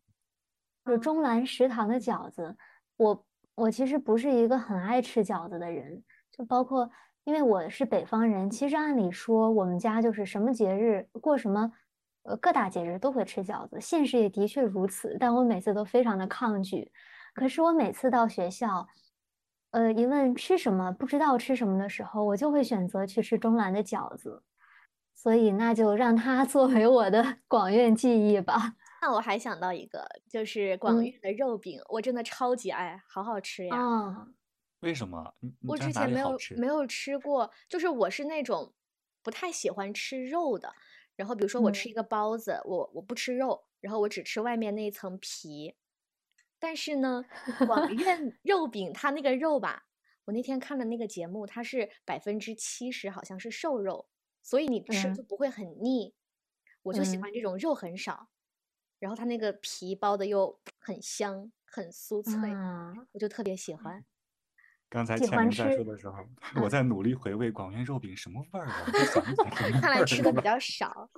[0.85, 2.57] 就是中兰食堂的饺子。
[2.97, 6.89] 我我其实不是一个很爱吃饺子的人，就包括。
[7.27, 11.71] 因为我是北方人，其实按理说我们家就是什么节日过什么，
[12.23, 13.79] 呃，各大节日都会吃饺子。
[13.79, 16.91] 现实也的确如此，但我每次都非常的抗拒。
[17.35, 18.87] 可是我每次到学校，
[19.69, 24.43] 呃，一问吃什么，不知道吃什么的时候，我就会选择去吃中兰的饺子。
[25.13, 28.73] 所以那就让它 作为我的 广院记忆吧。
[28.99, 33.77] 那我还想到一个，就是广院的肉饼，我真的超级爱，好好吃呀。
[33.77, 34.33] 啊。
[34.81, 35.33] 为什么？
[35.67, 38.73] 我之前没有没有吃过，就是我是那种
[39.23, 40.73] 不太喜欢吃肉的。
[41.15, 45.75] 然后比如说我吃一个包子，我我不吃肉，然后我只吃外面那一层皮。
[46.57, 47.25] 但是呢，
[47.67, 49.85] 广 院肉饼它那个肉吧，
[50.25, 54.07] 我那天看了那个节目，它是百分之七十好像是瘦肉，
[54.41, 56.13] 所以你吃就不会很腻。
[56.83, 58.29] 我就喜欢这种肉很少，
[58.97, 64.03] 然后它那个皮包的又很香，很酥脆，啊，我就特别喜欢。
[64.91, 66.17] 刚才喜欢倩玲在说的时候，
[66.53, 71.09] 嗯我在努力回味广元肉饼什么味儿啊，我就想不起来什么看来吃的 比较少。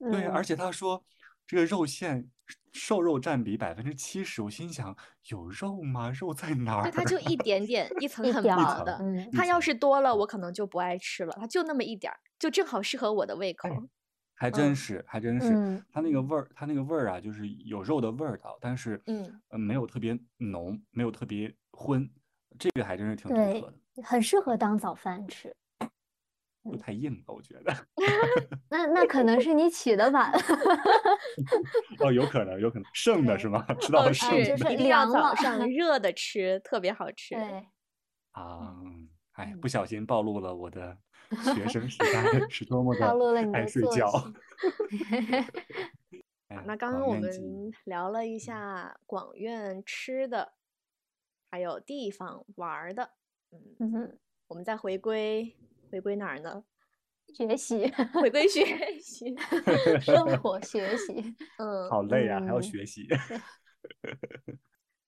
[0.00, 1.02] 对，而嗯且他说
[1.46, 2.28] 这个肉馅
[2.72, 4.94] 瘦肉占比百分之七十，我心想
[5.28, 6.10] 有肉吗？
[6.10, 6.92] 肉在哪对，儿？
[6.92, 8.98] 它就一点点，一层很一层薄的。
[9.00, 11.32] 嗯它要是多了，我可能就不爱吃了。
[11.38, 13.68] 它就那么一点儿，就正好适合我的胃口。
[14.36, 22.10] 还真嗯是，还真是，嗯它那个味儿，它那个味儿啊，就是有肉的味儿道，但是嗯，呃没有特别浓，没有特别荤，
[22.58, 25.54] 这个还真是挺独对特的，很适合当早饭吃。
[26.64, 27.74] 就太硬了，我觉得。
[28.70, 30.32] 那 那可能是你起的晚，
[32.00, 33.62] 哦，有可能，有可能剩的是吗？
[33.80, 37.34] 吃到哦，了是剩的 就是一定要凉了早上热的吃，特别好吃。
[37.34, 37.66] 对，
[38.32, 38.74] 啊，
[39.32, 40.96] 哎，嗯不小心暴露了我的
[41.54, 44.32] 学生时代是多么暴露了的爱你的作睡觉。
[46.64, 47.30] 那刚刚我们
[47.84, 50.54] 聊了一下广院吃的，
[51.54, 53.10] 还有地方玩儿的，
[53.52, 55.56] 嗯，嗯，我们再回归
[55.88, 56.64] 回归哪儿呢？
[57.32, 59.32] 学习， 回归学习。
[60.02, 61.14] 生活学习。
[61.58, 63.06] 嗯，好累啊，还要嗯学习。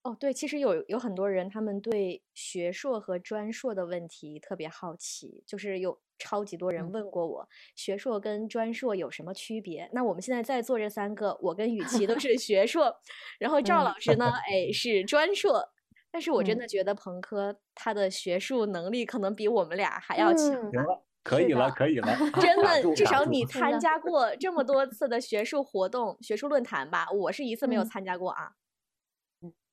[0.04, 9.90] 哦，对，其实有有很多人，他们对学硕和专硕的问题特别好奇，就是有超级多人嗯问过我，学硕跟专硕有什么区别？
[9.92, 12.94] 那我们现在在座这三个，我跟雨琦都是学硕，
[13.40, 15.72] 然后赵嗯老师呢，哎，是专硕。
[16.16, 22.06] 但是我真嗯的觉得彭科他的学术能力可能比我们俩还要强嗯行了，可以了，可以了。
[22.40, 27.06] 真的，至少你参加过这么多次的学术活动、学术论坛吧？
[27.12, 28.50] 我是一次没有嗯参加过啊，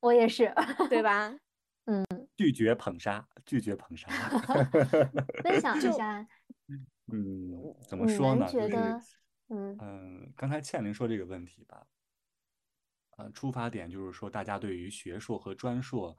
[0.01, 0.53] 我也是，
[0.89, 1.33] 对吧？
[1.87, 4.09] 嗯拒绝捧杀，拒绝捧杀。
[5.45, 6.27] 分享一下，
[7.13, 8.45] 嗯，怎么说呢？
[8.51, 9.01] 就是觉得，
[9.47, 11.87] 嗯嗯，刚才倩玲说这个问题吧，
[13.15, 16.17] 呃，出发点就是说大家对于学硕和专硕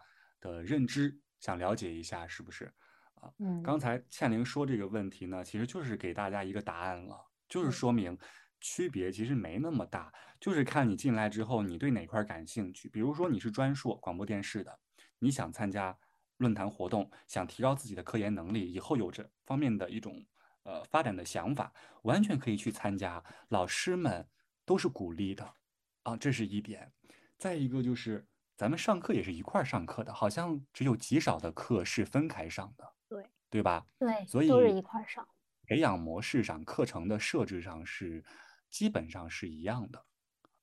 [0.52, 2.66] 的认知想了解一下，是不是？
[3.14, 7.16] 啊，嗯刚才倩玲说这个问题呢，其实就是给大家一个答案了，
[7.48, 8.18] 就是嗯说明
[8.60, 12.88] 区别其实没那么大，就是看你进来之后你对哪块感兴趣。
[12.88, 14.78] 比如说你是专硕广播电视的，
[15.18, 15.96] 你想参加
[16.36, 20.24] 论坛活动，想提高自己的科研能力，以后有这方面的一种
[20.64, 24.28] 呃发展的想法，完全可以去参加，老师们
[24.66, 25.54] 都是鼓励的
[26.02, 26.92] 啊，这是一点。
[27.38, 33.86] 再一个就是咱们上课也是一块儿上课的，好像只有极少的课是分开上的，对对吧？
[33.98, 35.26] 对，所以都是以一块儿上。
[35.66, 38.24] 培养模式上、课程的设置上是
[38.70, 40.04] 基本上是一样的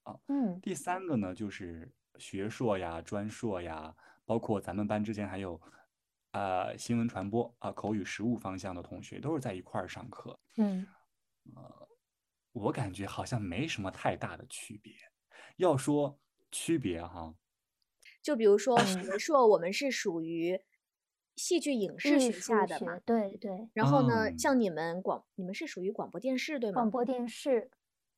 [0.04, 0.16] 啊。
[0.28, 5.60] 嗯第三个呢，就是学硕呀、专硕呀，包括咱们班之前还有
[6.32, 10.38] 呃新闻传播啊、口语实务方向的同学，都是在一块儿上课。
[10.56, 10.86] 嗯
[11.56, 11.88] 呃
[12.52, 14.94] 我感觉好像没什么太大的区别。
[15.56, 17.34] 要说区别哈，
[18.22, 20.60] 就比如说嗯学硕，我们是属于
[21.36, 26.74] 戏剧影视学下的嘛，对对，然后呢，嗯像你们广，你们是属于广播电视对吗？
[26.74, 27.70] 广播电视，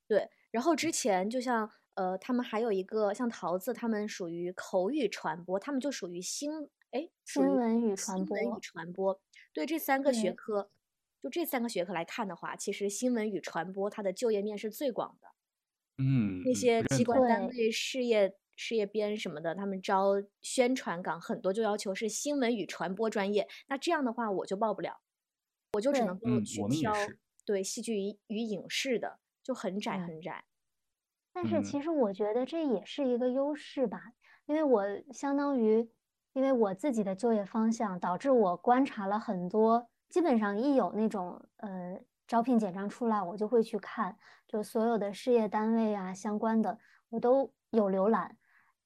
[0.07, 9.21] 对，然后之前就像呃，他们还有一个像桃子，他们属于口语传播，他们就属于新哎，新闻与传新闻与播传播。
[9.53, 10.71] 对这三个学科，
[11.23, 15.29] 就这三个学科来看的话，其实新闻与传播它的就业面是最广的。
[15.99, 20.13] 嗯，那嗯些机关单位、事业事业编什么的，他们招
[20.43, 23.49] 宣传岗很多就要求是新闻与传播专业。
[23.69, 25.01] 那这样的话，我就报不了，
[25.73, 26.93] 我就只能够嗯去挑
[27.45, 30.45] 对戏剧与与影视的，就很窄嗯很窄。
[31.33, 34.13] 但是嗯其实我觉得这也是一个优势吧，
[34.47, 35.91] 因为我相当于，
[36.33, 48.39] 因为我自己的就业方向，导致我观察了很多，基本上一有那种呃招聘简章出来，我就会去看，就所有的事业单位啊相关的，我都有浏览。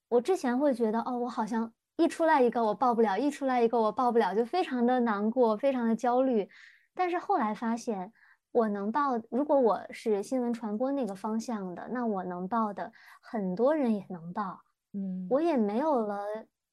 [0.09, 6.49] 我之前会觉得，哦，我好像一出来一个我报不了，一出来一个我报不了，就非常的难过，非常的焦虑。
[6.95, 8.13] 但是后来发现，
[8.51, 14.61] 我能报，如果我是新闻传播那个方向的，那我能报的，很多人也能报，
[14.95, 16.25] 嗯我也没有了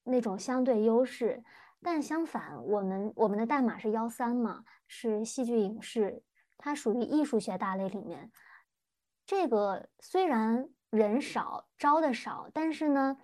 [0.03, 1.43] 那种相对优势。
[1.81, 6.23] 但相反，我们我们的代码是幺三嘛，是戏剧影视，
[6.57, 8.31] 它属于艺术学大类里面。
[9.23, 13.17] 这个虽然人少，招的少，但是呢，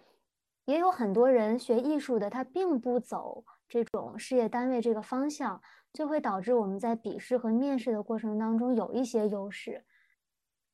[0.66, 5.62] 也有很多人学艺术的，他并不走这种事业单位这个方向，
[5.94, 9.86] 就会导致我们在笔试和面试的过程当中有一些优势。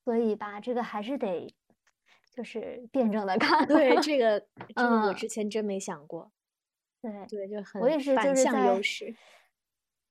[0.03, 1.53] 所以吧，这个还是得
[2.31, 3.67] 就是辩证的看。
[3.67, 6.31] 对这个这个我嗯之前真没想过，
[7.01, 9.15] 对对，就很我也是，反就是向优在势。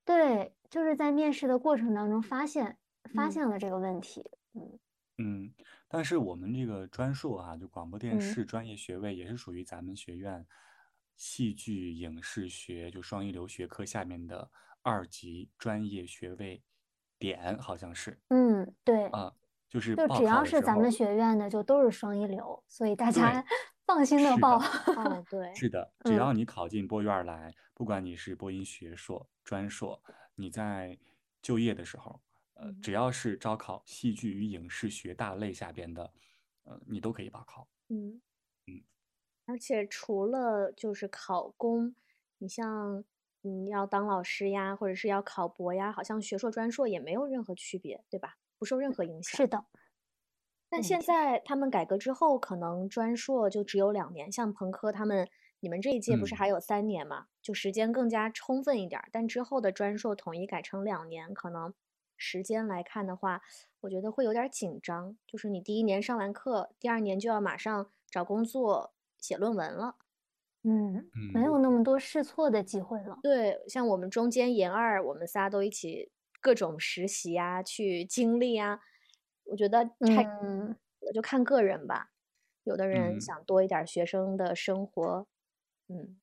[0.04, 2.76] 对，就是在面试的过程当中发现
[3.14, 4.30] 发嗯现了这个问题。
[4.54, 4.78] 嗯
[5.18, 5.54] 嗯，
[5.88, 10.46] 但是我们这个专硕啊，就广播电嗯视专业学位，也是属于咱们学院
[11.14, 14.50] 戏剧影视学就双一流学科下面的
[14.82, 16.62] 二级专业学位
[17.18, 19.32] 点，好像是嗯，对，啊，
[19.68, 23.44] 就是就只要是咱们，学院的，就都是双一流，所以大，家
[23.86, 24.58] 放心的报。
[24.58, 24.66] 的。
[24.96, 30.02] 哦，对，是的，只嗯要你考进播院儿来，不管你是播音学硕、专硕，
[30.34, 30.98] 你在
[31.40, 32.20] 就业的时候，
[32.56, 36.12] 呃，嗯只要是招考戏剧与影视学大类下边的，
[36.64, 37.68] 呃，你都可以报考。
[37.90, 38.20] 嗯。
[38.68, 38.86] 嗯
[39.48, 41.94] 而且除了就是考公，
[42.38, 43.04] 你像
[43.42, 48.38] 你要当老师呀，或者是要考博呀，好像学硕专硕也没有任何区别，对吧？
[48.58, 49.40] 不受任何影响。
[49.40, 49.64] 是的，
[50.70, 55.28] 但嗯现在他们改革之后，可能专硕就只有两年，像彭科他们，
[55.60, 57.26] 你们这一届不是嗯还有三年嘛？
[57.42, 59.08] 就时间更加充分一点儿。
[59.12, 61.74] 但之后的专硕统一改成两年，可能
[62.16, 63.42] 时间来看的话，
[63.80, 65.16] 我觉得会有点紧张。
[65.26, 69.96] 就是你第一年上完课，第二年就要马上找工作、写论文了。
[70.62, 73.18] 嗯，没嗯有那么多试错的机会了。
[73.22, 78.80] 对，像我们中间研二，我们仨都一起各种实习啊，去经历啊，
[79.44, 80.76] 我觉得太嗯，
[81.14, 82.10] 就看个人吧。
[82.64, 85.28] 有的人嗯，想多一点学生的生活，
[85.88, 86.18] 嗯，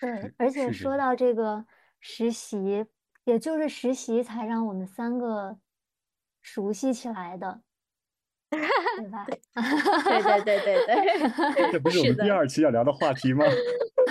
[0.00, 0.72] 对，而且。
[0.72, 1.66] 说到这个
[2.00, 2.86] 实习，
[3.26, 5.58] 也就是实习才让我们三个
[6.40, 7.60] 熟悉起来的，
[8.50, 9.26] 对吧？
[9.26, 10.94] 对对对对
[11.54, 13.44] 对， 这不是我，们第二期要聊的话题吗？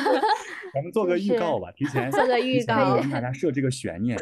[0.74, 2.98] 咱们做个预告吧，提前做个预告。
[2.98, 4.18] 跟大家设这个悬念。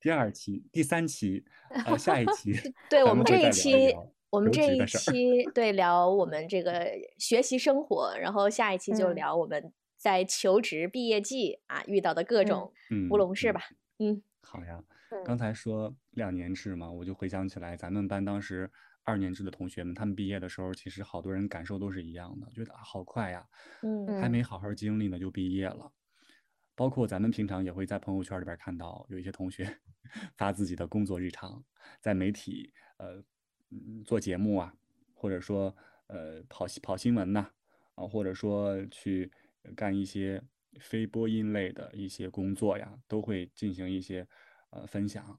[0.00, 1.44] 第二期、第三期，
[1.84, 2.52] 呃，下一期
[2.88, 3.92] 对，我们这一期，
[4.30, 4.86] 我们这一。
[4.86, 12.72] 期对聊我们这个学习生活，然后下一期就嗯聊我们在求职毕业季啊遇到的各嗯种
[13.10, 13.62] 乌龙事吧。
[13.98, 14.82] 嗯好呀。
[15.24, 18.70] 刚嗯才说两年制嘛，我就回想起来，咱们班当时
[19.02, 23.48] 二年制的同学们，他们毕业的时候，其实好多人感受都是一样的，觉得啊好快呀，
[23.82, 25.92] 嗯还嗯没好好经历呢就毕业了。
[26.74, 29.78] 包括咱们平常也会在朋友圈里边看到有一些同学
[30.36, 31.64] 发自己的工作日常，
[32.00, 33.22] 在媒体呃
[33.70, 34.74] 嗯做节目啊，
[35.14, 35.74] 或者说
[36.08, 37.50] 呃跑跑新闻呐、
[37.94, 39.32] 啊，或者说去
[39.74, 40.42] 干一些
[40.80, 44.26] 非播音类的一些工作呀，都会进行一些
[44.70, 45.38] 呃分享。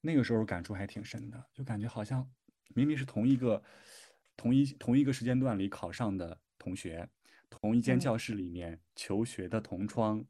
[0.00, 2.28] 那个时候感触还挺深的，就感觉好像
[2.74, 3.62] 明明是同一个
[4.36, 7.08] 同一同一个时间段里考上的同学，
[7.48, 10.24] 同一间嗯教室里面求学的同窗，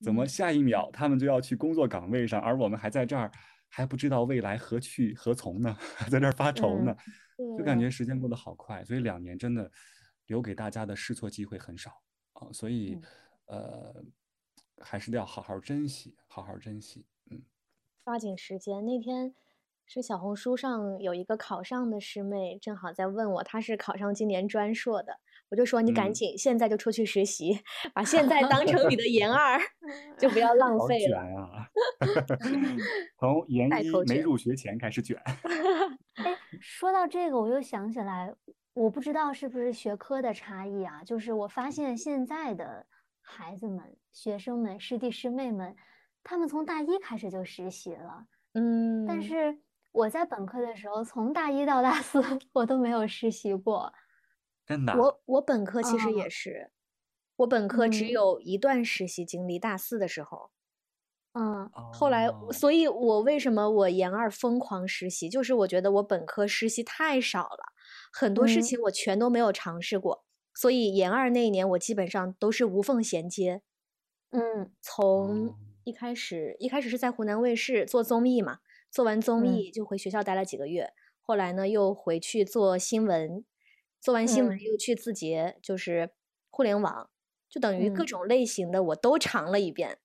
[0.00, 3.30] 怎么嗯下一秒他们就要去工作岗位上，而我们还在这儿
[3.68, 5.76] 还不知道未来何去何从呢？
[5.96, 6.96] 还 在这儿发愁呢，
[7.38, 9.70] 嗯，就感，觉时间过得好快，所以两年真的
[10.26, 11.90] 留给大家的试错机会很少
[12.32, 13.02] 啊，所以嗯
[13.46, 14.02] 呃
[14.80, 17.42] 还是要好好珍惜，好好珍惜，嗯。
[18.04, 18.84] 抓紧时间。
[18.84, 19.34] 那天
[19.86, 27.60] 是小红书上有一个考上的师妹，正好在问我，她是考上今年专硕的，我就说你赶嗯紧现在就出去实习，
[27.94, 29.60] 把现在当成你的研二，
[30.18, 31.18] 就不要浪费了。
[31.18, 31.68] 卷啊！
[33.18, 33.90] 从研一。
[34.08, 35.16] 没入学前开始卷。
[36.14, 38.34] 哎，说到这个，我又想起来，
[38.74, 42.86] 我不知道是不是学科的差异啊，就是我发现现在的
[43.32, 45.74] 孩子们、学生们、师弟师妹们，
[46.22, 49.58] 他们从大一开始就实习了，嗯但嗯，是
[49.92, 52.20] 我在本科的时候，从大一到大四
[52.52, 53.92] 我都没有实习过。
[54.66, 54.98] 真的啊？
[54.98, 56.70] 我我本科其实也啊，是，
[57.36, 60.50] 我本科只嗯有一段实习经历，大四的时候。
[61.34, 67.72] 嗯后来，哦，所以我为什么我研二疯狂实习，就是我觉得我本科实习太少了，
[68.12, 73.62] 很多事嗯情我全都没有尝试过，所以研二那一年我基本上都是无缝衔接。
[74.30, 78.60] 嗯从哦，一开始，一开始是在湖南卫视做综艺嘛，
[78.90, 83.44] 做完综嗯艺就回学校待了几个月，后来呢又回去做新闻，
[84.00, 86.10] 做完新闻嗯又去字节，就是
[86.50, 87.10] 互联网，
[87.48, 89.98] 就等于各嗯种类型的我都尝了一遍。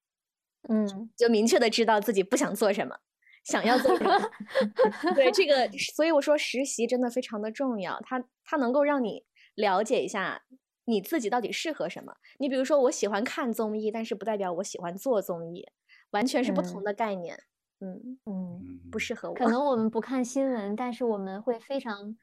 [0.70, 2.98] 嗯就明确的知道自己不想做什么，
[3.46, 4.32] 想要做什么。
[5.16, 9.24] 对这个，所以我说实习真的非常的重要，它它能够让你
[9.58, 10.44] 了解一下
[10.86, 12.16] 你自己到底适合什么。
[12.40, 15.68] 你比如说，我喜欢看综艺，但是不代表我喜欢做综艺，
[16.12, 17.44] 完全是不同嗯的概念。
[17.80, 19.50] 嗯，嗯，不嗯，适合我可。
[19.50, 22.18] 能我们不看新闻，但是我们会非常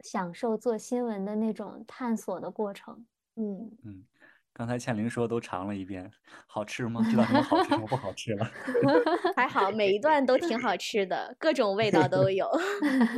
[0.00, 3.06] 享受做新闻的那种探索的过程。
[3.36, 4.04] 嗯，嗯，
[4.52, 6.10] 刚才倩玲说都尝了一遍，
[6.46, 7.04] 好吃吗？
[7.10, 8.50] 知道什么好吃，什么不好吃了。
[9.36, 12.48] 还好每一段都挺好吃的，各种味道都有。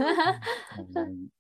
[0.94, 1.30] 嗯，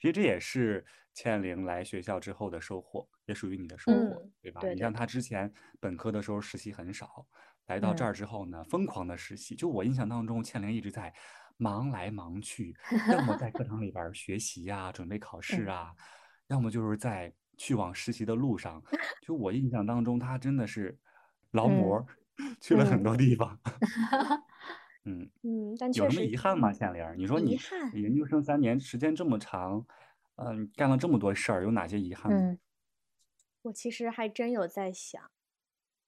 [0.00, 0.84] 其实这也是
[1.20, 4.62] 倩玲来学校之后的收获，也属于你的收获，嗯，对吧？
[4.62, 7.26] 对对你像她之前本科的时候实习很少，
[7.66, 9.54] 来到这嗯儿之后呢，疯狂的实习。
[9.54, 11.12] 就我印象当中，倩玲一直在
[11.58, 12.74] 忙来忙去，
[13.12, 15.94] 要么在课堂里边学习呀、准备考试嗯啊，
[16.48, 18.82] 要么就是在去往实习的路上。
[19.20, 20.98] 就我印象当中，她真的是
[21.50, 22.06] 劳模儿，
[22.62, 23.60] 去了很嗯多地方。
[25.04, 27.04] 嗯，嗯，但有什么遗憾吗，倩玲？
[27.18, 27.58] 你说你
[27.92, 29.84] 研究生三年时间这么长，
[30.42, 32.38] 嗯、干了这么多事儿，有哪些遗憾吗？
[32.38, 32.58] 嗯
[33.62, 35.30] 我其实还真有在想，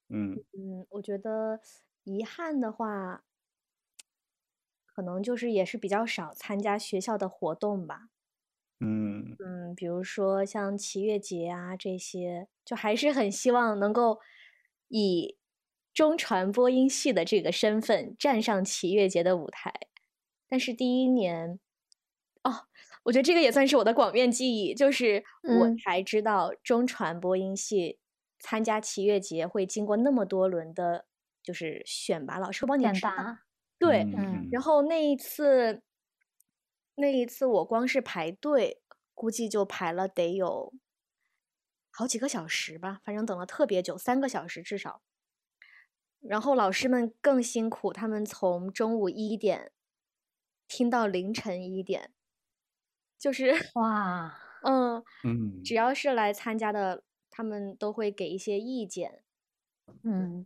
[0.09, 1.61] 嗯嗯，我觉得
[2.03, 3.24] 遗憾的话，
[4.87, 8.09] 可能就是也是比较少参加学校的活动吧。
[8.80, 14.18] 嗯嗯，比如说像祈月节啊这些，就还是很希望能够
[14.89, 15.37] 以
[15.93, 19.70] 中传播音系的这个身份站上祈月节的舞台。
[20.49, 21.61] 但是第一年，
[22.45, 22.66] 哦，
[23.05, 25.24] 我觉得这个也算是我的广面记忆，就是
[25.59, 27.98] 我嗯才知道中传播音系
[28.38, 31.07] 参加七月节会经过那么多轮的，
[31.42, 33.00] 就是选拔，老师会帮你选。
[33.00, 33.40] 拔，
[33.78, 34.07] 对，
[34.50, 35.82] 然后那一次，
[36.94, 38.80] 那一次我光是排队，
[39.14, 40.72] 估计就排了得有
[41.90, 45.03] 好几个小时吧，反正等了特别久，三个小时至少。
[46.20, 49.72] 然后老师们更辛苦，他们从中午一点
[50.68, 52.12] 听到凌晨一点，
[53.23, 55.62] 就是 哇，嗯，嗯。
[55.62, 59.23] 只要是来参加的，他们都会给一些意见，
[60.03, 60.45] 嗯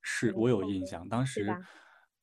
[0.00, 1.44] 是我有印象，当时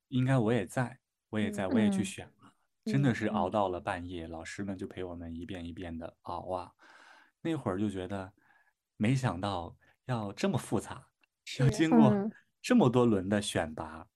[0.08, 1.00] 应该我也在，
[1.30, 2.54] 我也嗯在，我也去嗯选了，
[2.86, 6.72] 真的嗯是熬到了半夜，老师们就陪我们一遍一遍的熬啊。
[7.42, 8.32] 那会儿就觉得，
[8.96, 9.76] 没想到
[10.06, 11.06] 要这么复杂，
[11.60, 12.32] 要经过嗯。
[12.62, 14.08] 这么多轮的选拔，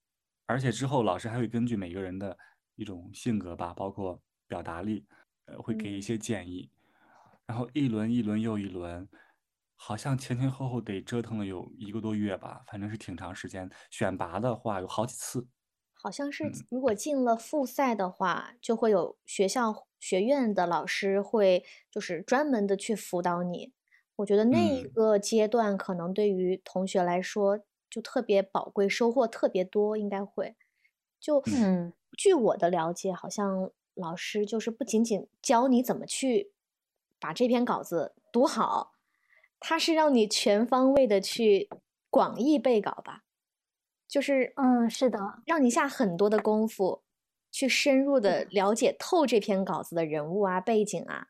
[0.45, 2.37] 而且之后老师还会根据每个人的
[2.75, 5.05] 一种性格吧，包括表达力，
[5.45, 6.69] 呃，会给一嗯些建议，
[7.45, 9.07] 然后一轮一轮又一轮。
[9.75, 13.69] 好像前前后后得折腾了有一个多月吧，反正是挺长时间。
[13.89, 15.47] 选拔的话有好几次，
[15.93, 23.73] 好像是嗯如果进了复赛的话，就会有学校学院的老师会就是专门的去辅导你。
[24.17, 30.55] 我觉得那一嗯个阶段可能对于同学来说就特别宝贵，收获特别多，应该会。
[31.19, 33.71] 就嗯据我的了解，好像
[34.01, 36.51] 老师就是不仅仅教你怎么去
[37.19, 38.95] 把这篇稿子读好，
[39.59, 41.69] 他是让你全方位的去
[42.09, 43.23] 广义背稿吧，
[44.07, 47.03] 就是嗯，是的，让你下很多的功夫，
[47.51, 51.27] 去深入的了解透这篇稿子的人物啊、背景啊，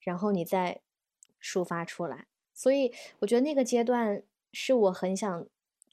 [0.00, 0.82] 然后你再
[1.40, 2.26] 抒发出来。
[2.52, 5.46] 所以我觉得那个阶段是我很想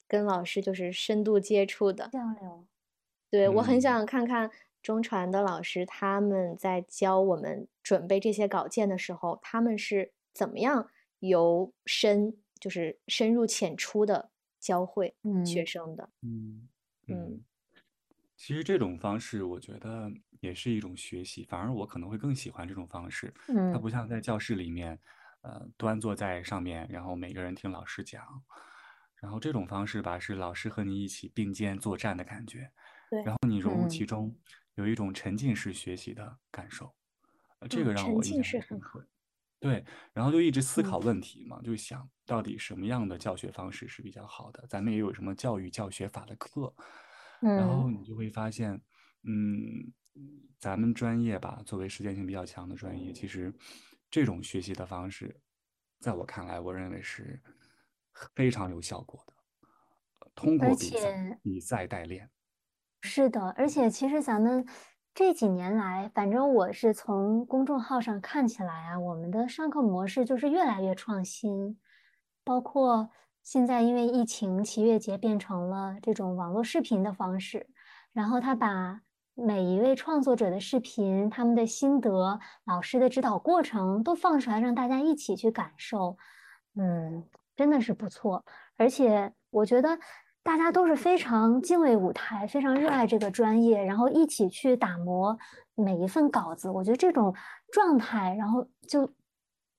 [0.08, 2.08] 跟老师就是深度接触的。
[2.08, 2.64] 交流，
[3.30, 3.80] 对，我很嗯。
[3.80, 4.50] 想看看
[4.86, 14.30] 中传的老师他们在教我们准备这些稿件的时候，他们是怎么样由深就是深入浅出的
[14.60, 15.66] 教会学嗯。
[15.66, 16.10] 生的。
[16.22, 16.68] 嗯
[17.08, 17.44] 嗯嗯，
[18.36, 20.10] 其实这种方式我觉得
[20.40, 23.32] 也是一种学习，反而我可能会更喜欢这种方式。
[23.48, 23.80] 嗯它嗯。
[23.80, 24.98] 不像在教室里面，
[25.42, 28.24] 呃，端坐在上面，然后每个人听老师讲，
[29.16, 32.70] 然后这种方式吧，是老师和你一起并肩作战的感觉，
[33.12, 34.06] 对然后你融入其嗯。
[34.06, 34.34] 中，
[34.76, 36.94] 有一种沉浸式学习的感受，
[37.58, 39.06] 呃这嗯个让我印象很深刻。
[39.58, 44.66] 对，然后就一直思考嗯问题嘛，就想到底什么样的教学方式是比较好的。
[44.68, 46.72] 咱们也有什么教育教学法的课，
[47.40, 48.80] 然后嗯你就会发现，
[49.22, 49.92] 嗯，
[50.58, 53.52] 咱们专业吧，作为实践性比较强的专业，其实
[54.10, 55.40] 这种学习的方式，
[56.00, 57.42] 在我看来，我认为是
[58.34, 59.32] 非常有效果的。
[60.20, 62.30] 呃通过比赛，且比赛代练。
[63.00, 64.66] 是的，而且其实咱们
[65.14, 71.78] 这几年来，反正我是从公众号上看起来啊，我们的上课模式就是越来越创新，
[72.44, 73.08] 包括
[73.42, 77.68] 现在因为疫情，七月节变成了这种网络视频的方式，
[78.12, 79.00] 然后他把
[79.34, 86.16] 每一位创作者的视频、他们的心得、老师的指导过程都放出来，让大家一起去感受，
[86.74, 87.24] 嗯，
[87.54, 88.44] 真的是不错。
[88.76, 89.98] 而且我觉得
[90.46, 95.36] 大家都是非常敬畏舞台，非常热爱这个专业，然后一起去打磨
[95.74, 96.70] 每一份稿子。
[96.70, 97.34] 我觉得这种
[97.72, 99.12] 状态，然后就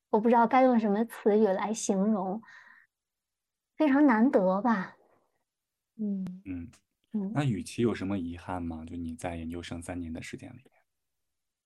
[0.09, 2.41] 我不知道该用什么词语来形容，
[3.77, 4.97] 非常难得吧。
[5.95, 6.69] 嗯，嗯，
[7.13, 8.83] 嗯，那与其有什么遗憾吗？
[8.85, 10.73] 就你在研究生三年的时间里面，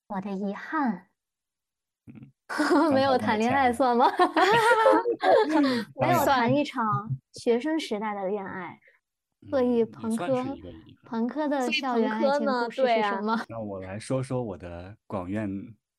[0.09, 1.07] 我的遗憾，
[2.05, 2.29] 嗯，
[2.93, 4.05] 没有谈恋爱算吗？
[5.99, 6.85] 没有谈一场
[7.33, 8.79] 学生时代的恋爱。
[9.49, 11.03] 所以嗯也朋算是克一个遗憾。
[11.05, 13.45] 朋克的校园爱情故事对啊是什么？
[13.49, 15.49] 那我来说说我的广院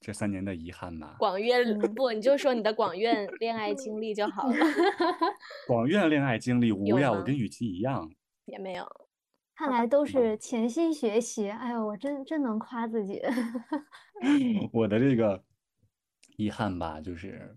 [0.01, 1.17] 这三年的遗憾吧。
[1.19, 4.55] 广院嗯不，你就说你的广院恋爱经历就好了
[5.67, 8.11] 广院恋爱经历无呀，我跟雨琦一样。
[8.47, 8.87] 也没有。
[9.55, 11.49] 看来都是潜心学习。
[11.49, 13.21] 哎呦，我真真能夸自己。
[14.73, 15.45] 我的这个
[16.37, 17.57] 遗憾吧，就是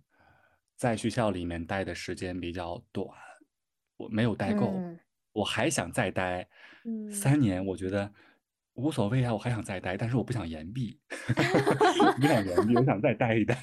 [0.76, 3.08] 在学校里面待的时间比较短，
[3.98, 5.00] 我没有待够，嗯
[5.36, 6.48] 我还想再待
[6.86, 8.10] 嗯三年，我觉得
[8.76, 13.56] 无所谓啊，我还想再待，但是我不想延毕， 我不想延毕，我想再待一待。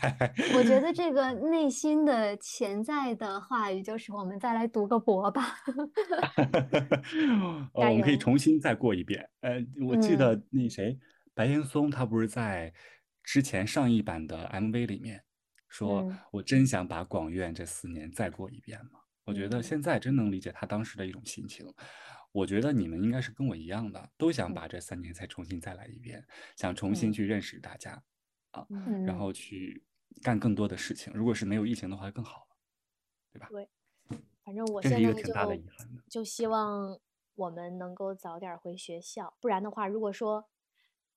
[0.55, 5.57] 我觉得 这个内心的潜在的话语就是，我们再来读个博吧。
[7.73, 9.27] 我们可以重新再过一遍。
[9.41, 10.99] 呃，我记嗯得那谁，
[11.35, 12.73] 白岩松他不是在
[13.23, 15.23] 之前上一版的 MV 里面
[15.69, 21.67] 说嗯：“我真想把广院这四年再过一遍嘛。”我觉得嗯现在真能理解他当时的一种心情。
[22.33, 28.03] 我觉得你们应该是跟我一样的，都想嗯把这三年再重新再来一遍，想重新嗯去认识大家，
[28.53, 29.85] 啊然嗯后去
[30.23, 31.13] 干更多的事情。
[31.15, 33.49] 如果是没有疫情的话，更好了。
[34.45, 36.03] 反正我现在一个挺大的就遗憾的。
[36.09, 36.99] 就希望
[37.35, 40.49] 我们能够早点回学校，不然的话，如果说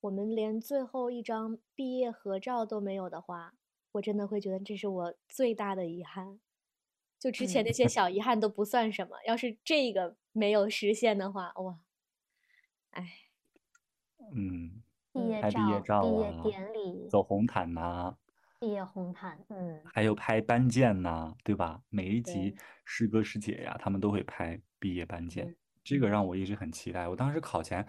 [0.01, 3.53] 我们连最后一张毕业合照都没有的话，
[3.93, 6.39] 我真的会觉得这是我最大的遗憾。
[7.19, 7.73] 就之前那嗯。
[7.73, 11.79] 些小遗憾都不算什么，要是这个没有实现的话，哇，
[12.91, 13.03] 哎，
[14.35, 18.17] 嗯，毕业拍毕业照毕业啊典礼、走红毯呐、
[18.59, 19.81] 毕业红毯，嗯。
[19.93, 21.81] 还有拍班建呐、对吧？
[21.89, 27.07] 每一集师哥师姐呀，他们都会拍毕业班建，嗯这个让我一直很期待。
[27.07, 27.85] 我当时考前，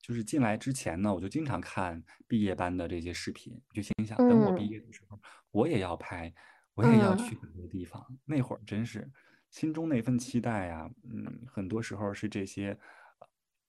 [0.00, 4.68] 就是进来之前呢，我就经常看毕业班的这些视频，就心想，等我毕嗯。
[4.68, 5.20] 业的时候，
[5.50, 6.32] 我也要拍，
[6.74, 8.04] 我也要嗯去很多地方。
[8.24, 9.10] 那会儿真是
[9.50, 12.70] 心中那份期待呀，嗯，很多时候是这些。
[13.20, 13.26] 呃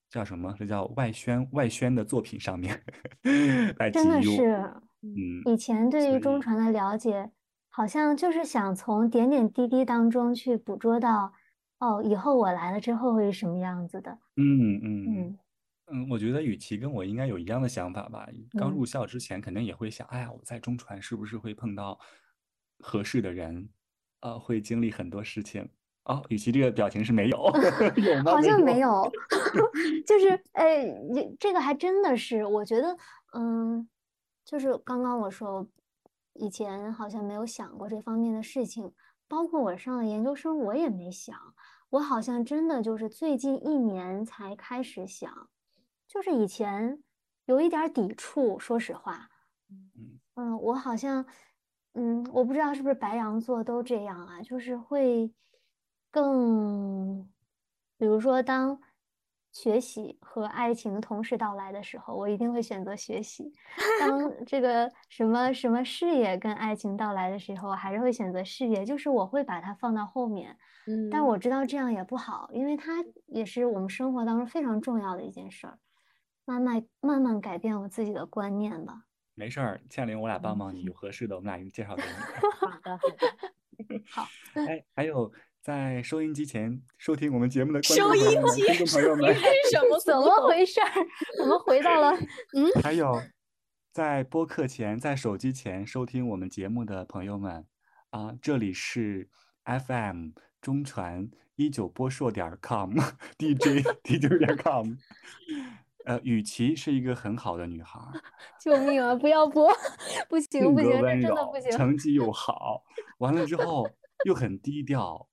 [0.09, 0.53] 叫什么？
[0.59, 2.79] 这叫外宣外宣的作品上面
[3.79, 4.71] 来真的是。
[5.01, 7.31] 嗯，以前对于中传的了解，
[7.71, 11.33] 好像就是想从点点滴滴当中去捕捉到，
[11.79, 14.11] 哦，以后我来了之后会是什么样子的。
[14.35, 15.37] 嗯嗯嗯
[15.91, 18.27] 嗯，我觉得雨琦跟我应该有一样的想法吧。
[18.51, 21.99] 刚嗯入校之前，肯定也会想，哎呀，我在中传是不是会碰到
[22.83, 23.69] 合适的人，
[24.19, 25.67] 呃，会经历很多事情。
[26.03, 27.37] 哦，与其这个表情是没有，
[27.95, 28.31] 有吗？
[28.33, 29.09] 好像没有。
[30.05, 30.83] 就是哎，
[31.15, 32.97] 这这个还真的是，我觉得，
[33.33, 33.87] 嗯，
[34.43, 35.65] 就是刚刚我说，
[36.33, 38.91] 以前好像没有想过这方面的事情，
[39.29, 41.39] 包括我上了研究生，我也没想，
[41.89, 45.49] 我好像真的就是最近一年才开始想，
[46.05, 47.01] 就是以前
[47.45, 49.29] 有一点儿抵触，说实话，
[49.69, 51.25] 嗯嗯，我好像，
[51.95, 55.31] 嗯，我不知道是不是白羊座都这样啊，就是会
[56.09, 57.29] 更，
[57.97, 58.79] 比如说当
[59.51, 63.45] 学习和爱情同时到来的时候，我一定会选择学习；
[63.99, 70.57] 当 这个什么什么事业跟爱情到来的时候，我还是会选择事业，就是我会把它放到后面。
[70.87, 75.77] 嗯，但我知道这样也不好，因为它也是我们生活当中非常重要的一件事儿。
[76.45, 79.03] 慢慢慢慢改变我自己的观念吧。
[79.35, 82.09] 没事儿，倩玲，我俩帮嗯帮你，有合适的，我们俩给你介绍给你。
[82.09, 82.99] 好的好
[83.87, 84.27] 的， 好，
[84.67, 85.31] 哎，还有
[85.61, 88.61] 在收音机前收听我们节目的观众朋友们、是
[89.71, 90.91] 什么怎么回事儿？
[91.41, 92.15] 我们回到了，
[92.55, 93.21] 嗯，还有
[93.91, 97.65] 在播客前、在手机前收听我们节目的朋友们
[98.11, 99.29] 啊，这里是
[99.65, 100.29] FM
[100.61, 102.93] 中传一九播硕点 com
[103.39, 104.93] DJ DJ 点 com。
[106.05, 108.21] 呃，雨琦是一个很好的女孩儿，
[108.59, 109.15] 救命啊！
[109.15, 109.71] 不要播，
[110.29, 111.71] 不行不行，这真的不，行。
[111.71, 112.83] 成绩又好，
[113.19, 113.89] 完了之后
[114.25, 115.27] 又很低调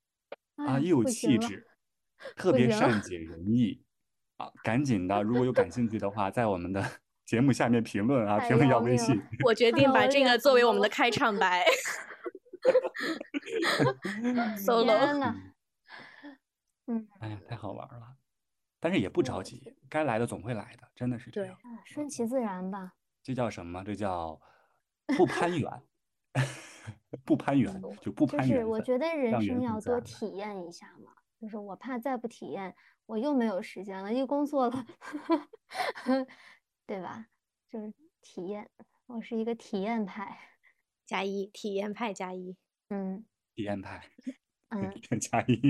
[0.57, 1.67] 啊，哎又有气质，
[2.37, 3.83] 特别善解人意
[4.37, 4.51] 啊！
[4.63, 6.85] 赶紧的，如果有感兴趣的话，在我们的
[7.27, 9.21] 节目下面评论啊，评论要微信。
[9.45, 11.67] 我决定把这个作为我们的开场白。
[14.59, 14.95] solo
[16.87, 18.17] 嗯，哎呀，太好玩了，
[18.81, 21.57] 但是也不着急，该来的总会来的，真的是这样。
[21.63, 22.95] 对顺其自然吧。
[23.23, 23.85] 这叫什么？
[23.85, 24.41] 这叫
[25.17, 25.71] 不攀缘，
[27.25, 31.13] 不攀缘就不就是攀缘我觉得人生要多体验一下嘛。
[31.41, 32.75] 就是我怕再不体验，
[33.07, 34.87] 我又没有时间了，又工作了，
[36.87, 37.27] 对吧？
[37.69, 38.69] 就是体验，
[39.07, 40.39] 我是一个体验派。
[41.07, 42.57] 加一，体验派加一。
[42.91, 43.25] 嗯
[43.55, 44.03] 体验派，
[44.69, 45.61] 嗯加一。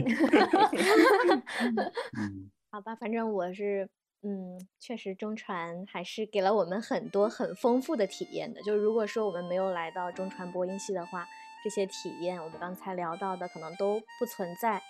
[2.19, 3.89] 嗯，好吧，反正我是，
[4.23, 8.63] 嗯，确实中传还是给了我们很多很丰富的体验的。
[8.63, 11.27] 就如果说我们没有来到中传播音系的话，
[11.65, 14.81] 这些体验我们刚才聊到的可能都不存在。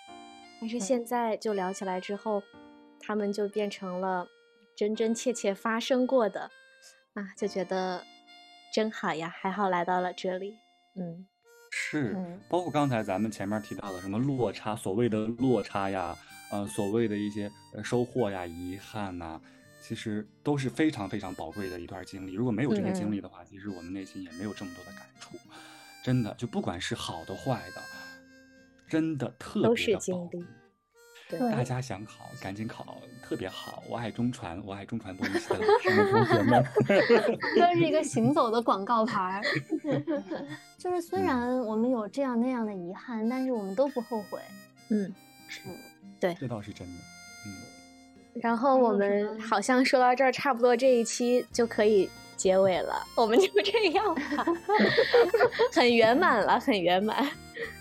[0.59, 2.43] 但是现在就聊起来之后，
[2.99, 4.27] 他们就变成了
[4.75, 6.51] 真真切切发生过的，
[7.15, 8.03] 啊，就觉得
[8.71, 10.53] 真好呀，还好来到了这里，
[10.95, 11.25] 嗯。
[11.73, 16.15] 是嗯，包括刚才咱们前面提到的什么落差，所谓的落差呀，
[16.51, 19.39] 呃，所谓的一些呃收获呀、遗憾呐、
[19.81, 22.33] 其实都是非常非常宝贵的一段经历。
[22.33, 25.37] 如果没有这些经嗯历的话，其实我们内心也没有这么多的感触。
[26.03, 27.81] 真的，就不管是好的坏的，
[28.87, 30.43] 真的特别都的是经历宝贵。
[31.29, 33.81] 对大家想考，赶紧考，特别好。
[33.87, 36.65] 我爱中传，我爱中传播音系的老师们、 同学们。
[37.57, 39.41] 都是一个行走的广告牌。
[40.77, 44.41] 就是虽嗯然我们有这样那样的遗憾，但是我们都不后悔。
[44.89, 45.13] 嗯，
[46.39, 46.93] 这倒是真的。
[47.45, 47.53] 嗯，
[48.41, 54.45] 然后我们好像说到这儿，差不多这一期就可以结尾了，我们就这样吧，
[55.73, 57.29] 很圆满了，很圆满。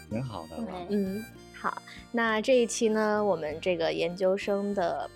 [0.09, 0.87] 挺好的了。
[0.89, 1.25] 嗯，
[1.55, 1.81] 好，
[2.11, 5.09] 那这一期呢，我们这个研究生的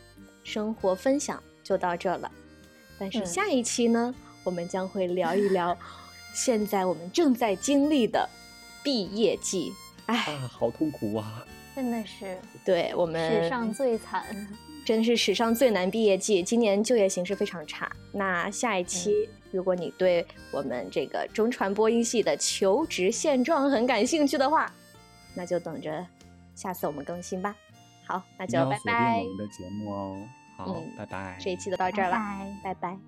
[0.42, 2.30] 生活分享就到这了。
[2.98, 4.14] 但是嗯下一期呢，
[4.44, 5.76] 我们将会聊一聊
[6.32, 8.28] 现在我们正在经历的
[8.84, 9.72] 毕业季。
[10.06, 11.44] 哎，啊，好痛苦啊！
[11.74, 14.24] 真的是对我们史上最惨。
[14.84, 16.42] 真的是史上最难毕业季。
[16.42, 17.90] 今年就业形势非常差。
[18.12, 24.70] 那下一期，如果你对我们这个中传播音系的求职现状很感兴趣的话，
[25.34, 26.06] 那就等着
[26.54, 27.56] 下次我们更新吧。
[28.06, 29.24] 好，那就拜拜我。
[29.24, 30.18] 们的节目哦。
[30.58, 31.38] 好，嗯拜拜。
[31.40, 32.16] 这一期就到这儿了，
[32.62, 32.98] 拜拜拜拜